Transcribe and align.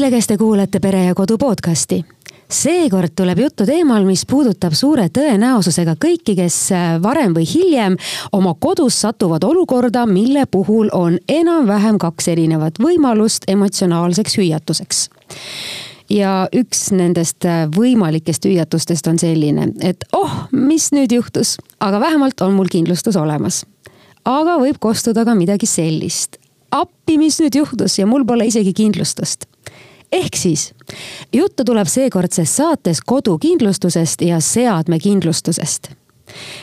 kõigile, 0.00 0.16
kes 0.16 0.26
te 0.30 0.36
kuulate 0.40 0.80
Pere 0.80 1.02
ja 1.04 1.14
Kodu 1.14 1.36
podcasti. 1.36 2.04
seekord 2.48 3.12
tuleb 3.16 3.38
juttu 3.38 3.66
teemal, 3.66 4.04
mis 4.08 4.22
puudutab 4.26 4.72
suure 4.72 5.10
tõenäosusega 5.12 5.92
kõiki, 6.00 6.32
kes 6.38 6.56
äh, 6.72 6.94
varem 7.02 7.34
või 7.36 7.44
hiljem 7.44 7.98
oma 8.32 8.54
kodus 8.54 8.96
satuvad 9.00 9.44
olukorda, 9.44 10.06
mille 10.06 10.46
puhul 10.46 10.88
on 10.92 11.18
enam-vähem 11.28 11.98
kaks 11.98 12.28
erinevat 12.28 12.80
võimalust 12.80 13.44
emotsionaalseks 13.48 14.38
hüüatuseks 14.40 15.02
ja 16.08 16.48
üks 16.48 16.88
nendest 16.96 17.44
äh, 17.44 17.68
võimalikest 17.68 18.48
hüüatustest 18.48 19.06
on 19.06 19.18
selline, 19.18 19.68
et 19.84 20.08
oh, 20.16 20.48
mis 20.52 20.94
nüüd 20.96 21.12
juhtus, 21.12 21.58
aga 21.80 22.00
vähemalt 22.00 22.40
on 22.40 22.56
mul 22.56 22.72
kindlustus 22.72 23.20
olemas. 23.20 23.66
aga 24.24 24.56
võib 24.64 24.80
kostuda 24.80 25.28
ka 25.28 25.34
midagi 25.34 25.66
sellist. 25.66 26.40
appi, 26.70 27.18
mis 27.18 27.40
nüüd 27.40 27.54
juhtus 27.54 27.98
ja 27.98 28.06
mul 28.06 28.24
pole 28.24 28.48
isegi 28.48 28.72
kindlustust 28.72 29.50
ehk 30.12 30.36
siis 30.36 30.74
juttu 31.32 31.64
tuleb 31.64 31.86
seekordses 31.86 32.56
saates 32.56 33.00
kodukindlustusest 33.06 34.22
ja 34.22 34.40
seadmekindlustusest. 34.40 35.90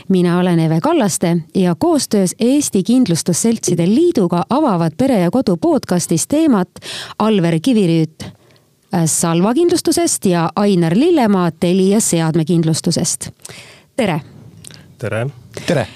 mina 0.10 0.40
olen 0.40 0.60
Eve 0.60 0.82
Kallaste 0.82 1.38
ja 1.56 1.76
koostöös 1.76 2.36
Eesti 2.40 2.84
Kindlustusseltside 2.84 3.88
Liiduga 3.88 4.44
avavad 4.50 4.92
Pere 4.98 5.20
ja 5.20 5.32
Kodu 5.32 5.58
podcastis 5.58 6.28
teemat 6.28 6.70
Alver 7.20 7.60
Kivirüüt 7.60 8.26
Salva 9.06 9.54
kindlustusest 9.54 10.26
ja 10.26 10.50
Ainar 10.56 10.94
Lillemaa 10.96 11.52
Telia 11.52 12.00
seadmekindlustusest. 12.00 13.30
tere. 13.96 14.22
tere. 14.98 15.28
tere 15.68 15.88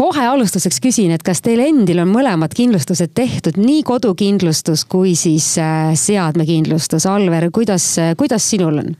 kohe 0.00 0.24
alustuseks 0.26 0.80
küsin, 0.80 1.12
et 1.12 1.24
kas 1.26 1.42
teil 1.44 1.60
endil 1.60 2.00
on 2.00 2.08
mõlemad 2.08 2.54
kindlustused 2.56 3.12
tehtud, 3.16 3.58
nii 3.60 3.82
kodukindlustus 3.84 4.86
kui 4.88 5.12
siis 5.18 5.52
äh, 5.60 5.92
seadmekindlustus. 5.98 7.04
Alver, 7.10 7.50
kuidas, 7.52 7.92
kuidas 8.16 8.48
sinul 8.48 8.80
on? 8.80 8.94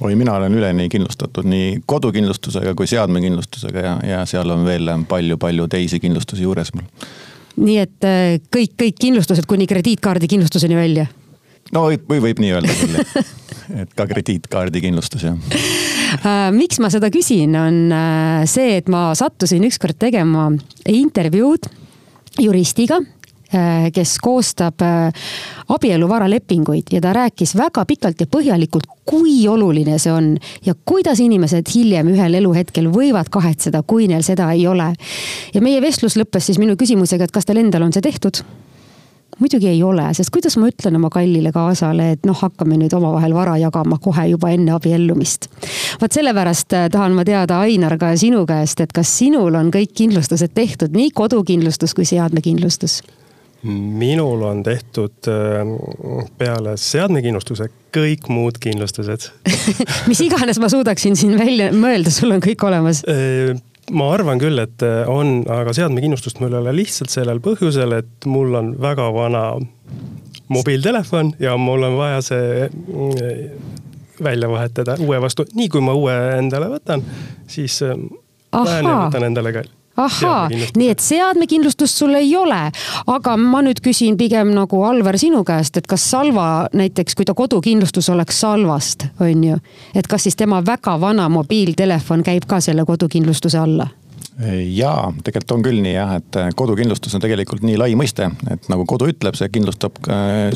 oi, 0.00 0.14
mina 0.16 0.34
olen 0.36 0.54
üleni 0.56 0.88
kindlustatud 0.92 1.46
nii 1.48 1.82
kodukindlustusega 1.86 2.74
kui 2.76 2.88
seadmekindlustusega 2.90 3.84
ja, 3.84 3.96
ja 4.08 4.22
seal 4.28 4.50
on 4.50 4.64
veel 4.66 4.88
palju-palju 5.08 5.68
teisi 5.72 6.00
kindlustusi 6.02 6.46
juures 6.46 6.72
mul. 6.76 6.88
nii 7.60 7.78
et 7.82 8.08
äh, 8.08 8.36
kõik, 8.52 8.76
kõik 8.84 9.00
kindlustused 9.00 9.48
kuni 9.48 9.68
krediitkaardi 9.70 10.30
kindlustuseni 10.32 10.78
välja? 10.78 11.08
No 11.72 11.86
võib, 11.90 12.06
või 12.08 12.26
võib 12.28 12.42
nii 12.44 12.56
öelda 12.58 12.78
küll 12.80 13.00
jah 13.00 13.32
et 13.84 13.96
ka 13.96 14.08
krediitkaardi 14.10 14.84
kindlustus 14.84 15.28
jah 15.28 15.38
Äh, 16.20 16.50
miks 16.52 16.76
ma 16.82 16.90
seda 16.92 17.08
küsin, 17.12 17.54
on 17.56 17.88
äh, 17.94 18.42
see, 18.50 18.76
et 18.82 18.90
ma 18.92 19.10
sattusin 19.16 19.64
ükskord 19.64 19.96
tegema 20.00 20.50
intervjuud 20.90 21.68
juristiga 22.42 22.98
äh, 23.00 23.86
kes 23.94 24.18
koostab 24.20 24.84
abieluvaralepinguid 25.72 26.92
ja 26.92 27.00
ta 27.00 27.14
rääkis 27.16 27.54
väga 27.56 27.86
pikalt 27.88 28.20
ja 28.20 28.28
põhjalikult, 28.28 28.90
kui 29.08 29.38
oluline 29.48 29.96
see 30.02 30.12
on 30.12 30.34
ja 30.66 30.74
kuidas 30.76 31.22
inimesed 31.24 31.72
hiljem 31.72 32.12
ühel 32.12 32.36
eluhetkel 32.42 32.90
võivad 32.92 33.32
kahetseda, 33.32 33.80
kui 33.80 34.10
neil 34.12 34.26
seda 34.26 34.50
ei 34.52 34.66
ole. 34.68 34.92
ja 35.54 35.64
meie 35.64 35.80
vestlus 35.80 36.18
lõppes 36.20 36.50
siis 36.50 36.60
minu 36.60 36.76
küsimusega, 36.76 37.24
et 37.24 37.32
kas 37.32 37.48
teil 37.48 37.64
endal 37.64 37.88
on 37.88 37.96
see 37.96 38.04
tehtud 38.04 38.44
muidugi 39.42 39.68
ei 39.72 39.82
ole, 39.82 40.06
sest 40.16 40.32
kuidas 40.34 40.56
ma 40.60 40.70
ütlen 40.70 40.96
oma 40.98 41.10
kallile 41.12 41.52
kaasale, 41.54 42.12
et 42.16 42.28
noh, 42.28 42.36
hakkame 42.38 42.78
nüüd 42.80 42.94
omavahel 42.96 43.34
vara 43.36 43.56
jagama 43.60 43.98
kohe 44.02 44.28
juba 44.30 44.52
enne 44.54 44.74
abiellumist. 44.76 45.48
vot 46.02 46.12
sellepärast 46.12 46.76
äh, 46.78 46.86
tahan 46.92 47.16
ma 47.16 47.26
teada, 47.28 47.60
Ainar, 47.66 47.98
ka 47.98 48.14
sinu 48.18 48.44
käest, 48.48 48.80
et 48.84 48.94
kas 48.94 49.10
sinul 49.18 49.58
on 49.58 49.72
kõik 49.74 49.96
kindlustused 50.02 50.54
tehtud, 50.54 50.94
nii 50.96 51.10
kodukindlustus 51.14 51.94
kui 51.98 52.08
seadmekindlustus? 52.08 53.02
minul 53.62 54.40
on 54.42 54.62
tehtud 54.66 55.28
äh, 55.30 55.60
peale 56.38 56.74
seadmekindlustuse 56.76 57.68
kõik 57.94 58.26
muud 58.32 58.58
kindlustused 58.62 59.28
mis 60.10 60.22
iganes 60.24 60.58
ma 60.58 60.70
suudaksin 60.72 61.14
siin 61.18 61.36
välja 61.38 61.70
mõelda, 61.70 62.10
sul 62.10 62.34
on 62.34 62.42
kõik 62.42 62.64
olemas 62.66 63.04
äh, 63.06 63.54
ma 63.90 64.08
arvan 64.14 64.40
küll, 64.42 64.60
et 64.62 64.82
äh, 64.86 65.08
on, 65.10 65.42
aga 65.50 65.74
seadmekindlustust 65.76 66.40
mul 66.42 66.54
ei 66.54 66.60
ole 66.62 66.76
lihtsalt 66.76 67.12
sellel 67.12 67.42
põhjusel, 67.42 67.96
et 67.98 68.28
mul 68.30 68.54
on 68.58 68.72
väga 68.80 69.08
vana 69.14 69.44
mobiiltelefon 70.52 71.34
ja 71.42 71.56
mul 71.60 71.88
on 71.88 71.96
vaja 71.98 72.22
see 72.24 72.68
mm, 72.68 73.68
välja 74.22 74.50
vahetada 74.50 74.96
uue 75.02 75.20
vastu. 75.22 75.46
nii 75.54 75.68
kui 75.72 75.82
ma 75.84 75.96
uue 75.98 76.14
endale 76.38 76.70
võtan, 76.72 77.04
siis 77.50 77.80
äh, 77.86 77.96
lähen 78.52 78.90
ja 78.90 78.98
võtan 79.06 79.30
endale 79.30 79.54
ka 79.56 79.66
ahhaa, 79.96 80.48
nii 80.76 80.90
et 80.92 81.02
seadmekindlustust 81.04 82.02
sul 82.02 82.14
ei 82.18 82.30
ole, 82.36 82.60
aga 83.12 83.36
ma 83.40 83.62
nüüd 83.64 83.82
küsin 83.84 84.16
pigem 84.20 84.52
nagu 84.56 84.82
Alvar 84.88 85.18
sinu 85.20 85.44
käest, 85.48 85.76
et 85.76 85.88
kas 85.90 86.04
Salva 86.10 86.68
näiteks, 86.72 87.16
kui 87.18 87.28
ta 87.28 87.36
kodukindlustus 87.36 88.08
oleks 88.12 88.40
Salvast, 88.40 89.08
on 89.20 89.48
ju, 89.50 89.58
et 89.94 90.08
kas 90.08 90.28
siis 90.28 90.38
tema 90.38 90.62
väga 90.66 90.98
vana 91.00 91.28
mobiiltelefon 91.32 92.24
käib 92.26 92.48
ka 92.48 92.60
selle 92.60 92.86
kodukindlustuse 92.88 93.60
alla? 93.60 93.88
jaa, 94.72 95.12
tegelikult 95.24 95.52
on 95.54 95.64
küll 95.64 95.82
nii 95.84 95.92
jah, 95.92 96.14
et 96.16 96.36
kodukindlustus 96.56 97.12
on 97.14 97.22
tegelikult 97.22 97.62
nii 97.66 97.76
lai 97.76 97.92
mõiste, 97.98 98.30
et 98.50 98.68
nagu 98.72 98.86
kodu 98.88 99.10
ütleb, 99.12 99.36
see 99.36 99.50
kindlustab 99.52 100.00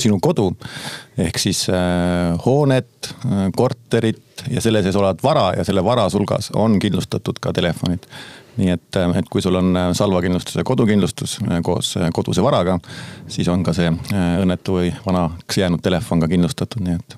sinu 0.01 0.17
kodu. 0.25 0.49
ehk 1.21 1.39
siis 1.39 1.67
äh, 1.69 2.33
hoonet, 2.47 3.13
korterit 3.57 4.47
ja 4.51 4.65
selle 4.65 4.83
sees 4.83 4.97
olevat 4.97 5.23
vara 5.23 5.51
ja 5.59 5.65
selle 5.65 5.85
vara 5.85 6.09
hulgas 6.13 6.51
on 6.55 6.81
kindlustatud 6.81 7.39
ka 7.41 7.53
telefonid 7.57 8.09
nii 8.57 8.73
et, 8.73 8.99
et 9.19 9.29
kui 9.31 9.45
sul 9.45 9.59
on 9.59 9.77
äh, 9.77 9.91
salvakindlustus 9.97 10.57
ja 10.57 10.65
kodukindlustus 10.65 11.39
äh, 11.45 11.61
koos 11.65 11.95
äh, 12.01 12.09
koduse 12.15 12.45
varaga, 12.45 12.79
siis 13.29 13.49
on 13.53 13.65
ka 13.67 13.75
see 13.77 13.93
õnnetu 14.41 14.81
või 14.81 14.91
vanaks 15.05 15.61
jäänud 15.61 15.85
telefon 15.85 16.25
ka 16.25 16.31
kindlustatud, 16.33 16.85
nii 16.87 16.99
et 16.99 17.17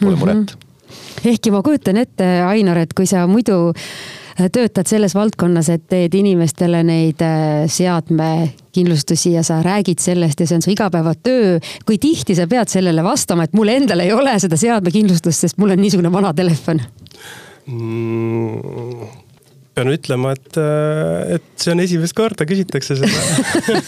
pole 0.00 0.14
mhm. 0.14 0.20
muret 0.20 0.36
mm. 0.36 0.46
-hmm. 0.46 1.28
ehkki 1.32 1.52
ma 1.54 1.62
kujutan 1.62 2.00
ette, 2.04 2.30
Ainar, 2.46 2.84
et 2.84 2.94
kui 2.94 3.06
sa 3.06 3.26
muidu 3.26 3.74
töötad 4.54 4.86
selles 4.86 5.16
valdkonnas, 5.18 5.68
et 5.68 5.88
teed 5.90 6.14
inimestele 6.14 6.84
neid 6.86 7.22
seadmekindlustusi 7.66 9.32
ja 9.32 9.42
sa 9.42 9.58
räägid 9.62 9.98
sellest 9.98 10.40
ja 10.40 10.46
see 10.46 10.56
on 10.56 10.62
su 10.62 10.70
igapäevatöö. 10.70 11.58
kui 11.86 11.98
tihti 11.98 12.34
sa 12.34 12.46
pead 12.46 12.68
sellele 12.68 13.04
vastama, 13.04 13.48
et 13.48 13.52
mul 13.52 13.68
endal 13.68 14.00
ei 14.00 14.12
ole 14.12 14.38
seda 14.38 14.56
seadmekindlustust, 14.56 15.40
sest 15.40 15.58
mul 15.58 15.74
on 15.74 15.82
niisugune 15.82 16.12
vana 16.12 16.34
telefon 16.34 16.80
mm.? 17.66 19.27
Pean 19.78 19.92
ütlema, 19.92 20.34
et, 20.36 20.58
äh, 20.58 21.36
et 21.38 21.46
see 21.60 21.72
on 21.74 21.82
esimest 21.84 22.16
korda 22.18 22.46
küsitakse 22.48 22.98
seda. 22.98 23.22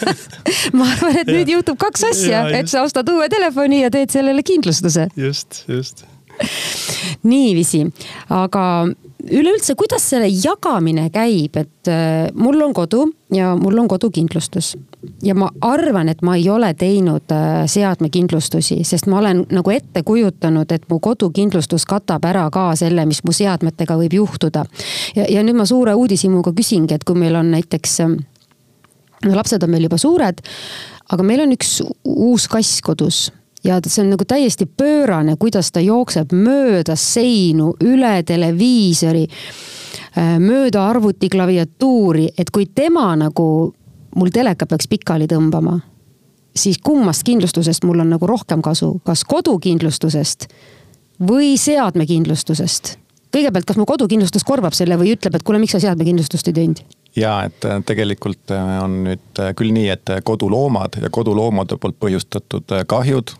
Ma 0.77 0.87
arvan, 0.95 1.21
et 1.23 1.31
nüüd 1.31 1.51
juhtub 1.57 1.81
kaks 1.81 2.07
asja, 2.13 2.47
et 2.57 2.71
sa 2.71 2.85
ostad 2.87 3.09
uue 3.11 3.29
telefoni 3.33 3.83
ja 3.83 3.93
teed 3.93 4.13
sellele 4.15 4.45
kindlustuse. 4.47 5.09
just, 5.19 5.65
just. 5.71 6.05
Niiviisi, 7.31 7.83
aga 8.33 8.65
üleüldse, 9.29 9.75
kuidas 9.79 10.07
selle 10.13 10.31
jagamine 10.31 11.09
käib, 11.13 11.59
et 11.61 11.91
äh, 11.91 12.31
mul 12.35 12.63
on 12.65 12.77
kodu 12.77 13.09
ja 13.35 13.53
mul 13.59 13.83
on 13.83 13.91
kodukindlustus. 13.91 14.75
Ja 15.23 15.35
ma 15.35 15.49
arvan, 15.61 16.09
et 16.09 16.23
ma 16.23 16.37
ei 16.37 16.49
ole 16.51 16.73
teinud 16.75 17.33
äh, 17.33 17.65
seadmekindlustusi, 17.71 18.81
sest 18.85 19.09
ma 19.11 19.19
olen 19.19 19.45
nagu 19.53 19.73
ette 19.73 20.03
kujutanud, 20.07 20.73
et 20.73 20.85
mu 20.91 21.01
kodukindlustus 21.01 21.87
katab 21.89 22.25
ära 22.29 22.47
ka 22.53 22.71
selle, 22.77 23.07
mis 23.09 23.23
mu 23.25 23.33
seadmetega 23.37 23.97
võib 24.01 24.19
juhtuda. 24.21 24.65
ja, 25.17 25.27
ja 25.29 25.45
nüüd 25.47 25.57
ma 25.57 25.67
suure 25.69 25.95
uudishimuga 25.95 26.53
küsingi, 26.57 26.95
et 26.95 27.05
kui 27.05 27.19
meil 27.19 27.37
on 27.41 27.51
näiteks 27.55 28.01
äh, 28.05 28.17
lapsed 29.29 29.63
on 29.63 29.71
meil 29.73 29.89
juba 29.89 29.99
suured, 30.01 30.41
aga 31.11 31.27
meil 31.27 31.45
on 31.45 31.57
üks 31.57 31.81
uus 32.05 32.49
kass 32.49 32.81
kodus 32.85 33.29
ja 33.65 33.81
see 33.87 34.05
on 34.05 34.15
nagu 34.15 34.25
täiesti 34.25 34.67
pöörane, 34.67 35.37
kuidas 35.41 35.73
ta 35.73 35.81
jookseb 35.85 36.33
mööda 36.33 36.97
seinu, 36.97 37.75
üle 37.85 38.15
televiisori, 38.27 39.27
äh, 40.17 40.39
mööda 40.41 40.87
arvuti 40.89 41.29
klaviatuuri, 41.33 42.31
et 42.39 42.51
kui 42.51 42.71
tema 42.75 43.13
nagu 43.17 43.75
mul 44.17 44.33
teleka 44.35 44.67
peaks 44.67 44.89
pikali 44.91 45.29
tõmbama, 45.31 45.79
siis 46.57 46.79
kummast 46.83 47.25
kindlustusest 47.27 47.85
mul 47.85 48.03
on 48.03 48.11
nagu 48.15 48.27
rohkem 48.27 48.63
kasu, 48.63 48.97
kas 49.05 49.25
kodukindlustusest 49.25 50.49
või 51.21 51.57
seadmekindlustusest? 51.61 52.97
kõigepealt, 53.31 53.67
kas 53.69 53.79
mu 53.79 53.87
kodukindlustus 53.87 54.43
korvab 54.43 54.75
selle 54.75 54.97
või 54.99 55.13
ütleb, 55.15 55.37
et 55.37 55.45
kuule, 55.47 55.61
miks 55.63 55.77
sa 55.77 55.83
seadmekindlustust 55.85 56.51
ei 56.51 56.57
teinud? 56.57 56.83
ja 57.17 57.45
et 57.47 57.65
äh, 57.65 57.83
tegelikult 57.87 58.53
äh, 58.55 58.77
on 58.85 59.03
nüüd 59.07 59.43
äh, 59.43 59.53
küll 59.59 59.75
nii, 59.75 59.89
et 59.95 60.15
koduloomad 60.25 61.01
ja 61.03 61.11
koduloomade 61.11 61.79
poolt 61.81 61.99
põhjustatud 62.03 62.75
kahjud 62.87 63.35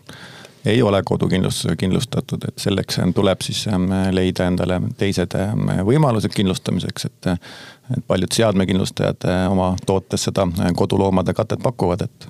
ei 0.65 0.81
ole 0.81 1.01
kodukindlustusega 1.05 1.75
kindlustatud, 1.75 2.43
et 2.47 2.57
selleks 2.61 2.99
tuleb 3.15 3.41
siis 3.41 3.63
ähm, 3.67 3.89
leida 4.11 4.47
endale 4.47 4.81
teised 4.97 5.35
ähm, 5.39 5.69
võimalused 5.87 6.33
kindlustamiseks, 6.35 7.05
et. 7.05 7.31
et 7.91 8.03
paljud 8.07 8.31
seadmekindlustajad 8.31 9.25
oma 9.51 9.73
tootes 9.85 10.23
seda 10.29 10.45
koduloomade 10.79 11.33
katet 11.35 11.59
pakuvad, 11.59 12.05
et 12.05 12.27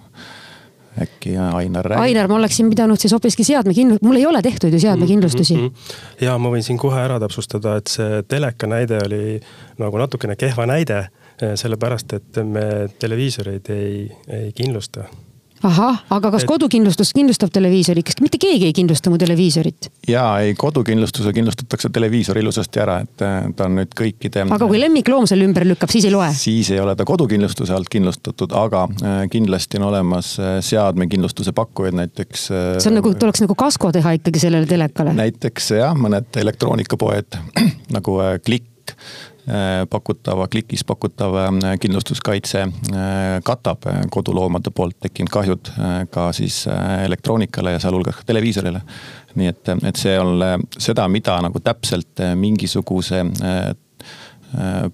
äkki 1.02 1.38
Ainar 1.38 1.86
räägib. 1.86 2.04
Ainar, 2.04 2.28
ma 2.28 2.36
oleksin 2.36 2.70
pidanud 2.70 3.00
siis 3.00 3.14
hoopiski 3.14 3.44
seadmekindlust, 3.48 4.04
mul 4.04 4.20
ei 4.20 4.26
ole 4.26 4.42
tehtud 4.42 4.74
ju 4.74 4.80
seadmekindlustusi 4.80 5.58
mm. 5.58 5.68
-hmm. 5.68 6.26
ja 6.26 6.38
ma 6.38 6.50
võin 6.50 6.64
siin 6.64 6.78
kohe 6.78 7.00
ära 7.00 7.20
täpsustada, 7.20 7.76
et 7.78 7.88
see 7.88 8.24
teleka 8.28 8.68
näide 8.68 9.00
oli 9.06 9.40
nagu 9.80 9.98
natukene 9.98 10.36
kehva 10.36 10.66
näide, 10.66 11.08
sellepärast 11.56 12.14
et 12.14 12.44
me 12.44 12.90
televiisoreid 13.00 13.70
ei, 13.70 14.12
ei 14.28 14.52
kindlusta 14.52 15.06
ahah, 15.68 16.02
aga 16.14 16.32
kas 16.34 16.46
et... 16.46 16.50
kodukindlustus 16.50 17.12
kindlustab 17.16 17.52
televiisori, 17.54 18.04
kas 18.06 18.20
mitte 18.24 18.40
keegi 18.42 18.68
ei 18.70 18.76
kindlusta 18.76 19.12
mu 19.14 19.20
televiisorit? 19.22 19.90
jaa, 20.10 20.40
ei 20.46 20.56
kodukindlustuse 20.60 21.34
kindlustatakse 21.36 21.92
televiisor 21.94 22.40
ilusasti 22.42 22.82
ära, 22.84 23.00
et 23.06 23.26
äh, 23.26 23.50
ta 23.58 23.68
on 23.70 23.78
nüüd 23.80 23.94
kõikide. 23.98 24.46
aga 24.48 24.70
kui 24.70 24.82
lemmikloom 24.82 25.28
selle 25.30 25.48
ümber 25.50 25.66
lükkab, 25.70 25.92
siis 25.94 26.08
ei 26.10 26.16
loe? 26.16 26.32
siis 26.38 26.72
ei 26.74 26.82
ole 26.84 26.96
ta 26.98 27.06
kodukindlustuse 27.08 27.76
alt 27.78 27.92
kindlustatud, 27.94 28.56
aga 28.58 28.88
äh, 28.90 29.22
kindlasti 29.32 29.82
on 29.82 29.90
olemas 29.92 30.34
äh, 30.42 30.58
seadmekindlustuse 30.66 31.54
pakkujaid, 31.58 31.98
näiteks. 32.02 32.48
see 32.52 32.92
on 32.92 33.00
nagu, 33.02 33.14
tuleks 33.22 33.46
nagu 33.46 33.58
kasko 33.60 33.94
teha 33.96 34.18
ikkagi 34.20 34.44
sellele 34.48 34.70
telekale? 34.70 35.16
näiteks 35.18 35.74
jah, 35.78 35.96
mõned 35.98 36.42
elektroonikapoed 36.42 37.42
nagu 37.98 38.20
Klikk 38.46 38.70
Äh, 39.50 39.88
pakutava, 39.90 40.46
klikis 40.48 40.84
pakutav 40.86 41.34
äh, 41.36 41.80
kindlustuskaitse 41.82 42.60
äh, 42.62 43.40
katab 43.44 43.88
koduloomade 44.14 44.70
poolt 44.70 45.00
tekkinud 45.02 45.34
kahjud 45.34 45.72
ka 46.14 46.28
siis 46.30 46.68
elektroonikale 47.06 47.74
ja 47.74 47.80
sealhulgas 47.82 48.20
ka 48.20 48.28
televiisorile. 48.30 48.84
nii 49.36 49.50
et, 49.50 49.74
et 49.88 49.98
see 49.98 50.14
on 50.20 50.46
seda, 50.78 51.08
mida 51.10 51.40
nagu 51.42 51.60
täpselt 51.60 52.22
mingisuguse 52.36 53.24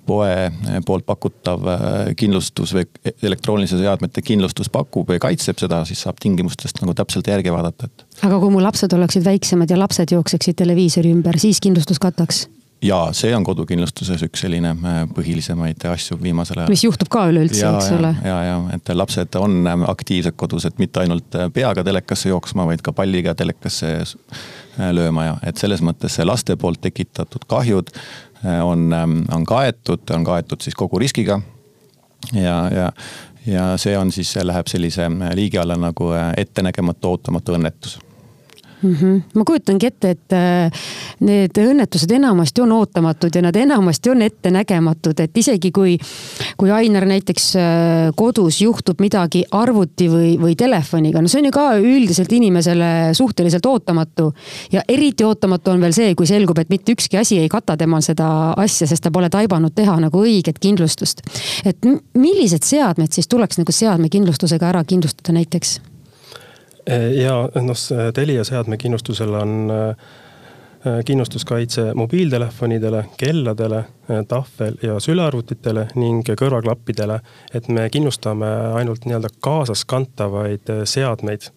poe 0.05 0.33
poolt 0.85 1.05
pakutav 1.05 1.63
kindlustus 2.15 2.71
või 2.77 2.85
elektroonilise 3.25 3.81
seadmete 3.81 4.21
kindlustus 4.21 4.69
pakub 4.69 5.09
või 5.11 5.19
kaitseb 5.19 5.59
seda, 5.59 5.81
siis 5.89 6.05
saab 6.05 6.21
tingimustest 6.23 6.79
nagu 6.85 6.95
täpselt 6.95 7.27
järgi 7.27 7.51
vaadata, 7.51 7.89
et. 7.89 8.05
aga 8.21 8.39
kui 8.39 8.53
mu 8.53 8.63
lapsed 8.63 8.93
oleksid 8.95 9.25
väiksemad 9.27 9.73
ja 9.73 9.79
lapsed 9.81 10.13
jookseksid 10.13 10.55
televiisori 10.61 11.11
ümber, 11.17 11.41
siis 11.41 11.59
kindlustus 11.59 11.99
kataks? 11.99 12.45
Ja 12.81 12.97
see 13.17 13.33
on 13.35 13.45
kodukindlustuses 13.45 14.21
üks 14.27 14.43
selline 14.45 14.71
äh, 14.75 14.99
põhilisemaid 15.15 15.81
asju 15.89 16.17
viimasel 16.21 16.61
ajal. 16.61 16.71
mis 16.71 16.83
juhtub 16.85 17.09
ka 17.11 17.25
üleüldse, 17.31 17.63
eks 17.65 17.91
ole. 17.97 18.13
ja, 18.25 18.37
ja 18.45 18.57
et 18.75 18.91
lapsed 18.93 19.37
on 19.39 19.59
äh, 19.67 19.85
aktiivsed 19.89 20.37
kodus, 20.37 20.67
et 20.69 20.77
mitte 20.81 21.01
ainult 21.01 21.37
äh, 21.37 21.49
peaga 21.53 21.83
telekasse 21.87 22.29
jooksma, 22.29 22.67
vaid 22.69 22.83
ka 22.85 22.93
palliga 22.97 23.33
telekasse 23.37 23.93
lööma 24.93 25.25
ja 25.25 25.37
et 25.49 25.57
selles 25.57 25.81
mõttes 25.81 26.19
see 26.19 26.25
laste 26.27 26.57
poolt 26.59 26.81
tekitatud 26.83 27.47
kahjud 27.49 27.89
on, 28.45 28.91
ähm, 28.93 29.21
on 29.33 29.45
kaetud, 29.49 30.05
on 30.13 30.27
kaetud 30.27 30.61
siis 30.61 30.77
kogu 30.77 30.99
riskiga. 31.01 31.39
ja, 32.33 32.57
ja, 32.69 32.91
ja 33.49 33.71
see 33.81 33.97
on 33.97 34.13
siis, 34.13 34.35
läheb 34.43 34.69
sellise 34.69 35.09
liigi 35.33 35.57
alla 35.57 35.79
nagu 35.81 36.11
ettenägematu, 36.37 37.15
ootamatu 37.15 37.57
õnnetus 37.57 37.97
mm. 38.81 38.95
-hmm. 38.95 39.21
ma 39.33 39.43
kujutangi 39.43 39.85
ette, 39.85 40.09
et 40.09 40.33
äh, 40.33 40.71
need 41.19 41.57
õnnetused 41.57 42.11
enamasti 42.13 42.61
on 42.61 42.71
ootamatud 42.71 43.35
ja 43.35 43.41
nad 43.41 43.55
enamasti 43.55 44.09
on 44.09 44.21
ettenägematud, 44.21 45.19
et 45.19 45.37
isegi 45.37 45.71
kui, 45.71 45.97
kui 46.57 46.71
Ainar 46.71 47.05
näiteks 47.05 47.55
äh, 47.55 47.63
kodus 48.15 48.61
juhtub 48.61 49.01
midagi 49.01 49.43
arvuti 49.51 50.09
või, 50.11 50.35
või 50.41 50.55
telefoniga, 50.55 51.21
no 51.21 51.27
see 51.27 51.41
on 51.41 51.49
ju 51.49 51.55
ka 51.55 51.67
üldiselt 51.77 52.31
inimesele 52.31 53.13
suhteliselt 53.13 53.65
ootamatu. 53.65 54.33
ja 54.71 54.81
eriti 54.87 55.23
ootamatu 55.23 55.71
on 55.71 55.81
veel 55.81 55.93
see, 55.93 56.15
kui 56.15 56.27
selgub, 56.27 56.57
et 56.57 56.69
mitte 56.69 56.91
ükski 56.91 57.17
asi 57.17 57.37
ei 57.37 57.49
kata 57.49 57.77
temal 57.77 58.01
seda 58.01 58.53
asja, 58.57 58.87
sest 58.87 59.03
ta 59.03 59.11
pole 59.11 59.29
taibanud 59.29 59.73
teha 59.75 59.99
nagu 59.99 60.23
õiget 60.23 60.59
kindlustust. 60.59 61.21
et 61.65 61.77
millised 62.13 62.63
seadmed 62.63 63.11
siis 63.11 63.27
tuleks 63.27 63.57
nagu 63.57 63.71
seadmekindlustusega 63.71 64.69
ära 64.69 64.83
kindlustada 64.83 65.33
näiteks? 65.33 65.79
Ja 67.23 67.35
noh, 67.61 67.77
Telia 68.13 68.43
seadmekindlustusel 68.47 69.33
on 69.33 69.71
äh, 70.87 71.05
kindlustuskaitse 71.05 71.93
mobiiltelefonidele, 71.93 73.05
kelladele, 73.17 73.77
äh, 73.77 74.23
tahvel- 74.27 74.77
ja 74.81 74.99
sülearvutitele 74.99 75.87
ning 75.95 76.23
kõrvaklappidele. 76.29 77.19
et 77.53 77.67
me 77.67 77.89
kindlustame 77.89 78.47
ainult 78.73 79.05
nii-öelda 79.05 79.27
kaasaskantavaid 79.41 80.69
äh, 80.69 80.83
seadmeid 80.83 81.49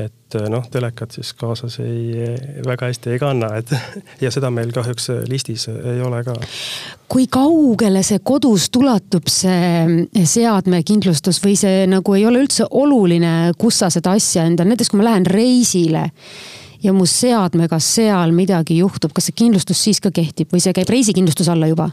et 0.00 0.36
noh, 0.48 0.64
telekat 0.72 1.16
siis 1.18 1.32
kaasas 1.36 1.78
ei, 1.82 2.28
väga 2.66 2.88
hästi 2.88 3.12
ei 3.12 3.20
kanna, 3.20 3.50
et 3.60 3.72
ja 4.24 4.30
seda 4.32 4.50
meil 4.54 4.72
kahjuks 4.72 5.10
listis 5.28 5.68
ei 5.68 6.00
ole 6.04 6.22
ka. 6.24 6.36
kui 7.12 7.26
kaugele 7.32 8.02
see 8.06 8.22
kodust 8.24 8.76
ulatub, 8.80 9.28
see 9.28 10.24
seadmekindlustus 10.24 11.42
või 11.44 11.58
see 11.60 11.84
nagu 11.90 12.16
ei 12.16 12.26
ole 12.28 12.44
üldse 12.46 12.66
oluline, 12.70 13.52
kus 13.58 13.82
sa 13.82 13.92
seda 13.92 14.16
asja 14.16 14.46
enda, 14.48 14.64
näiteks 14.68 14.92
kui 14.92 15.02
ma 15.02 15.10
lähen 15.10 15.28
reisile 15.28 16.08
ja 16.82 16.92
mu 16.94 17.06
seadmega 17.08 17.78
seal 17.82 18.32
midagi 18.34 18.76
juhtub, 18.80 19.12
kas 19.14 19.28
see 19.28 19.36
kindlustus 19.38 19.80
siis 19.84 20.00
ka 20.02 20.12
kehtib 20.14 20.52
või 20.52 20.62
see 20.64 20.74
käib 20.76 20.90
reisikindlustuse 20.90 21.52
alla 21.54 21.70
juba? 21.70 21.90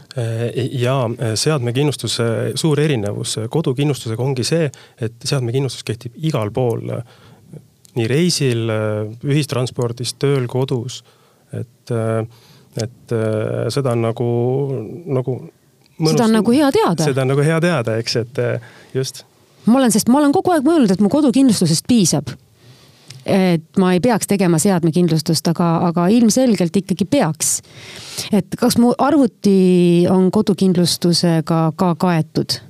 ja 0.56 0.96
seadmekindlustuse 1.38 2.56
suur 2.60 2.80
erinevus 2.82 3.38
kodukindlustusega 3.52 4.24
ongi 4.24 4.46
see, 4.46 4.70
et 5.00 5.18
seadmekindlustus 5.24 5.86
kehtib 5.86 6.16
igal 6.30 6.52
pool 6.54 6.90
nii 7.98 8.06
reisil, 8.10 8.68
ühistranspordis, 9.26 10.14
tööl, 10.20 10.46
kodus. 10.50 11.00
et, 11.52 11.94
et 12.78 13.14
seda 13.74 13.96
on 13.96 14.04
nagu, 14.06 14.28
nagu. 15.10 15.38
seda 16.04 16.28
on 16.28 16.38
nagu 16.38 16.54
hea 16.54 16.70
teada. 16.74 17.08
seda 17.08 17.24
on 17.24 17.34
nagu 17.34 17.46
hea 17.46 17.58
teada, 17.60 17.96
eks, 18.02 18.16
et 18.22 18.44
just. 18.94 19.24
ma 19.66 19.80
olen, 19.80 19.90
sest 19.90 20.08
ma 20.12 20.20
olen 20.22 20.32
kogu 20.36 20.54
aeg 20.54 20.66
mõelnud, 20.66 20.94
et 20.94 21.02
mu 21.02 21.10
kodukindlustusest 21.12 21.88
piisab 21.90 22.30
et 23.26 23.78
ma 23.78 23.92
ei 23.94 24.00
peaks 24.00 24.28
tegema 24.30 24.58
seadmekindlustust, 24.60 25.50
aga, 25.52 25.68
aga 25.90 26.06
ilmselgelt 26.12 26.76
ikkagi 26.82 27.04
peaks. 27.04 27.60
et 28.32 28.56
kas 28.58 28.78
mu 28.78 28.92
arvuti 28.98 30.06
on 30.10 30.30
kodukindlustusega 30.30 31.62
ka 31.76 31.94
kaetud? 31.94 32.60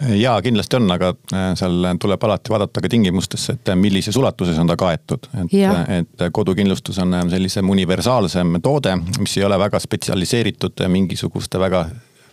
Jaa, 0.00 0.42
kindlasti 0.42 0.76
on, 0.76 0.90
aga 0.90 1.12
äh, 1.32 1.50
seal 1.58 1.90
tuleb 2.00 2.24
alati 2.26 2.52
vaadata 2.52 2.82
ka 2.82 2.90
tingimustesse, 2.90 3.56
et 3.58 3.74
millises 3.78 4.16
ulatuses 4.16 4.58
on 4.58 4.70
ta 4.70 4.76
kaetud. 4.76 5.28
et, 5.44 5.92
et 5.98 6.26
kodukindlustus 6.32 6.98
on 7.02 7.14
sellisem 7.30 7.70
universaalsem 7.70 8.58
toode, 8.62 8.96
mis 9.18 9.36
ei 9.38 9.44
ole 9.44 9.58
väga 9.58 9.78
spetsialiseeritud 9.80 10.84
mingisuguste 10.88 11.60
väga 11.60 11.86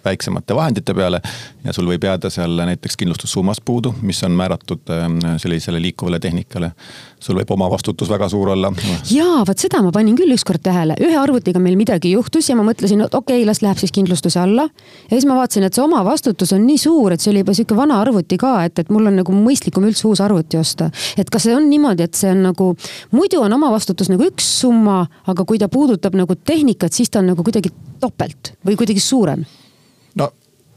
väiksemate 0.05 0.55
vahendite 0.55 0.93
peale. 0.93 1.21
ja 1.63 1.73
sul 1.73 1.85
võib 1.85 2.03
jääda 2.03 2.29
seal 2.33 2.57
näiteks 2.65 2.97
kindlustussummast 2.97 3.61
puudu, 3.65 3.93
mis 4.01 4.23
on 4.23 4.31
määratud 4.37 4.89
ähm, 4.89 5.19
sellisele 5.37 5.81
liikuvale 5.81 6.19
tehnikale. 6.19 6.71
sul 7.19 7.37
võib 7.37 7.51
omavastutus 7.53 8.09
väga 8.09 8.29
suur 8.29 8.49
olla. 8.49 8.71
jaa, 9.11 9.43
vot 9.47 9.57
seda 9.57 9.81
ma 9.81 9.91
panin 9.91 10.15
küll 10.17 10.33
ükskord 10.33 10.63
tähele, 10.63 10.95
ühe 10.99 11.17
arvutiga 11.17 11.59
meil 11.59 11.77
midagi 11.77 12.11
juhtus 12.11 12.49
ja 12.49 12.55
ma 12.55 12.65
mõtlesin, 12.65 13.05
et 13.05 13.13
okei 13.15 13.41
okay,, 13.41 13.47
las 13.47 13.61
läheb 13.61 13.77
siis 13.77 13.91
kindlustuse 13.91 14.39
alla. 14.39 14.67
ja 15.09 15.13
siis 15.15 15.27
ma 15.29 15.37
vaatasin, 15.39 15.67
et 15.67 15.77
see 15.77 15.85
omavastutus 15.85 16.53
on 16.57 16.65
nii 16.65 16.81
suur, 16.81 17.13
et 17.13 17.21
see 17.21 17.31
oli 17.33 17.45
juba 17.45 17.55
sihuke 17.57 17.77
vana 17.77 18.01
arvuti 18.01 18.37
ka, 18.41 18.55
et, 18.65 18.79
et 18.79 18.89
mul 18.89 19.11
on 19.11 19.21
nagu 19.21 19.35
mõistlikum 19.35 19.85
üldse 19.89 20.07
uus 20.09 20.21
arvuti 20.21 20.57
osta. 20.57 20.89
et 21.17 21.29
kas 21.29 21.47
see 21.47 21.55
on 21.55 21.69
niimoodi, 21.69 22.09
et 22.09 22.17
see 22.17 22.33
on 22.33 22.45
nagu, 22.49 22.73
muidu 23.11 23.41
on 23.45 23.53
omavastutus 23.59 24.09
nagu 24.09 24.25
üks 24.25 24.49
summa, 24.61 25.05
aga 25.27 25.45
kui 25.45 25.61
ta 25.61 25.69
puudutab 25.69 26.17
nagu 26.17 26.35
tehnikat, 26.35 26.93
siis 26.93 27.09
ta 27.09 27.21
on 27.21 27.33
nagu 27.33 27.45
kuidagi 27.45 27.73
topelt 28.01 28.55
või 28.65 28.77
kuidagi 28.79 29.03
suurem 29.03 29.45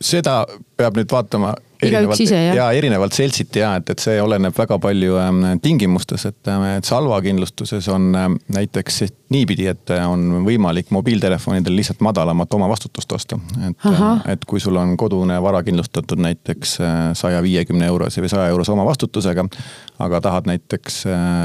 seda 0.01 0.45
peab 0.77 0.97
nüüd 0.99 1.13
vaatama 1.13 1.55
erinevalt, 1.83 2.21
ja 2.57 2.71
erinevalt 2.73 3.13
seltsiti 3.13 3.61
ja 3.63 3.75
et, 3.79 3.91
et 3.91 4.03
see 4.03 4.17
oleneb 4.23 4.55
väga 4.57 4.79
palju 4.83 5.19
ähm, 5.21 5.43
tingimustes, 5.63 6.27
et, 6.31 6.41
ähm, 6.51 6.65
et 6.79 6.89
salvakindlustuses 6.89 7.89
on 7.93 8.09
ähm, 8.19 8.39
näiteks 8.55 9.03
niipidi, 9.35 9.67
et 9.71 9.93
äh, 9.95 10.05
on 10.09 10.45
võimalik 10.47 10.91
mobiiltelefonidel 10.95 11.77
lihtsalt 11.77 12.03
madalamat 12.05 12.55
omavastutust 12.55 13.13
osta. 13.17 13.39
et, 13.69 13.87
äh, 13.91 14.33
et 14.35 14.45
kui 14.49 14.63
sul 14.63 14.77
on 14.81 14.97
kodune 15.01 15.41
vara 15.43 15.63
kindlustatud 15.67 16.21
näiteks 16.23 16.77
äh, 16.81 16.97
saja 17.19 17.43
viiekümne 17.45 17.87
eurose 17.91 18.25
või 18.25 18.33
saja 18.33 18.49
eurose 18.53 18.73
omavastutusega, 18.75 19.47
aga 20.05 20.21
tahad 20.21 20.51
näiteks 20.51 21.05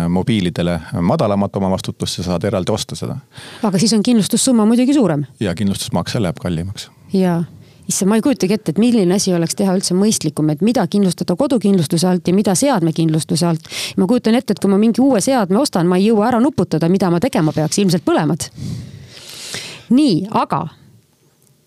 mobiilidele 0.09 0.79
madalamat 1.05 1.55
omavastutust, 1.55 2.19
sa 2.19 2.31
saad 2.31 2.49
eraldi 2.49 2.73
osta 2.73 2.97
seda. 2.97 3.19
aga 3.63 3.81
siis 3.81 3.93
on 3.93 4.03
kindlustussumma 4.03 4.65
muidugi 4.65 4.93
suurem? 4.97 5.25
ja 5.39 5.55
kindlustusmakse 5.55 6.21
läheb 6.21 6.41
kallimaks. 6.41 6.89
jaa 7.13 7.43
issand, 7.89 8.09
ma 8.09 8.19
ei 8.19 8.23
kujutagi 8.23 8.55
ette, 8.55 8.73
et 8.73 8.81
milline 8.81 9.15
asi 9.15 9.33
oleks 9.33 9.57
teha 9.57 9.73
üldse 9.77 9.97
mõistlikum, 9.97 10.49
et 10.53 10.63
mida 10.65 10.85
kindlustada 10.87 11.35
kodukindlustuse 11.39 12.07
alt 12.07 12.27
ja 12.29 12.35
mida 12.35 12.55
seadmekindlustuse 12.55 13.47
alt. 13.49 13.69
ma 13.97 14.07
kujutan 14.07 14.37
ette, 14.37 14.53
et 14.53 14.59
kui 14.61 14.71
ma 14.71 14.77
mingi 14.77 15.01
uue 15.01 15.21
seadme 15.21 15.59
ostan, 15.59 15.87
ma 15.87 15.97
ei 15.97 16.09
jõua 16.09 16.29
ära 16.29 16.41
nuputada, 16.43 16.89
mida 16.89 17.09
ma 17.09 17.19
tegema 17.19 17.53
peaks, 17.55 17.79
ilmselt 17.81 18.05
põlemad. 18.05 18.49
nii, 19.89 20.27
aga 20.31 20.67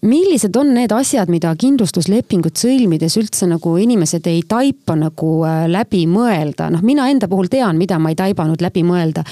millised 0.02 0.56
on 0.58 0.72
need 0.74 0.92
asjad, 0.94 1.30
mida 1.30 1.52
kindlustuslepingut 1.58 2.58
sõlmides 2.58 3.16
üldse 3.20 3.46
nagu 3.46 3.76
inimesed 3.78 4.26
ei 4.26 4.42
taipa 4.48 4.96
nagu 4.98 5.34
äh, 5.46 5.66
läbi 5.70 6.06
mõelda, 6.10 6.70
noh, 6.74 6.82
mina 6.82 7.08
enda 7.10 7.28
puhul 7.30 7.50
tean, 7.50 7.78
mida 7.78 7.98
ma 8.02 8.10
ei 8.10 8.18
taibanud 8.18 8.62
läbi 8.62 8.82
mõelda 8.86 9.26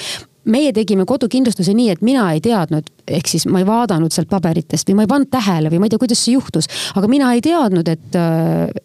meie 0.45 0.73
tegime 0.73 1.05
kodukindlustuse 1.07 1.75
nii, 1.77 1.91
et 1.95 2.03
mina 2.05 2.25
ei 2.33 2.41
teadnud, 2.45 2.87
ehk 3.09 3.29
siis 3.29 3.47
ma 3.51 3.61
ei 3.61 3.67
vaadanud 3.69 4.13
sealt 4.15 4.31
paberitest 4.31 4.89
või 4.89 5.01
ma 5.01 5.05
ei 5.05 5.11
pannud 5.11 5.31
tähele 5.33 5.73
või 5.73 5.83
ma 5.83 5.89
ei 5.89 5.93
tea, 5.93 6.01
kuidas 6.01 6.23
see 6.25 6.35
juhtus. 6.37 6.69
aga 6.97 7.09
mina 7.11 7.33
ei 7.37 7.43
teadnud, 7.45 7.89
et, 7.89 8.19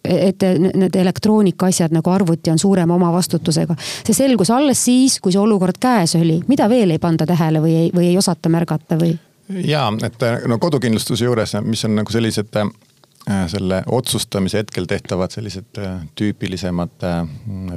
et 0.04 0.46
need 0.66 0.96
elektroonika 1.00 1.70
asjad 1.70 1.94
nagu 1.96 2.10
arvuti 2.12 2.52
on 2.52 2.58
suurema 2.58 2.94
omavastutusega. 2.94 3.76
see 3.78 4.14
selgus 4.16 4.50
alles 4.50 4.84
siis, 4.84 5.20
kui 5.20 5.32
see 5.32 5.40
olukord 5.40 5.80
käes 5.80 6.16
oli, 6.20 6.42
mida 6.48 6.68
veel 6.68 6.92
ei 6.96 7.02
panda 7.02 7.26
tähele 7.26 7.62
või 7.64 7.76
ei, 7.84 7.90
või 7.94 8.10
ei 8.10 8.18
osata 8.18 8.52
märgata 8.52 9.00
või? 9.00 9.16
ja, 9.64 9.88
et 10.04 10.28
no 10.48 10.58
kodukindlustuse 10.58 11.24
juures, 11.24 11.56
mis 11.64 11.84
on 11.88 11.96
nagu 12.02 12.12
sellised 12.12 12.52
selle 13.50 13.80
otsustamise 13.90 14.60
hetkel 14.62 14.86
tehtavad 14.86 15.32
sellised 15.34 15.78
tüüpilisemad 16.18 17.02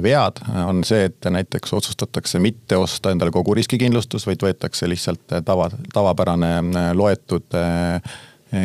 vead 0.02 0.38
on 0.66 0.84
see, 0.86 1.08
et 1.08 1.26
näiteks 1.26 1.72
otsustatakse 1.74 2.38
mitte 2.38 2.78
osta 2.78 3.10
endale 3.10 3.34
kogu 3.34 3.54
riskikindlustus, 3.58 4.28
vaid 4.30 4.44
võetakse 4.46 4.88
lihtsalt 4.88 5.34
tava, 5.44 5.66
tavapärane 5.92 6.52
loetud 6.94 7.58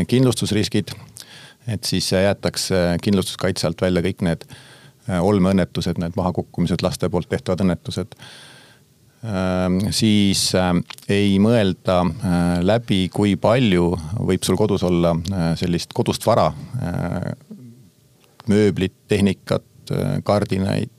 kindlustusriskid. 0.07 0.93
et 1.67 1.83
siis 1.83 2.11
jäetakse 2.11 2.97
kindlustuskaitse 3.01 3.67
alt 3.67 3.81
välja 3.81 4.01
kõik 4.05 4.21
need 4.21 4.45
olmeõnnetused, 5.21 5.97
need 5.97 6.13
mahakukkumised, 6.17 6.85
laste 6.85 7.09
poolt 7.09 7.29
tehtavad 7.29 7.65
õnnetused 7.65 8.13
siis 9.95 10.41
ehm, 10.57 10.81
ei 11.09 11.37
mõelda 11.41 12.01
ehm, 12.03 12.65
läbi, 12.67 13.05
kui 13.13 13.35
palju 13.41 13.87
võib 14.27 14.45
sul 14.45 14.57
kodus 14.59 14.83
olla 14.85 15.15
sellist 15.59 15.93
kodust 15.93 16.25
vara. 16.27 16.51
mööblit, 18.45 18.93
tehnikat, 19.07 19.63
kardinaid, 20.23 20.91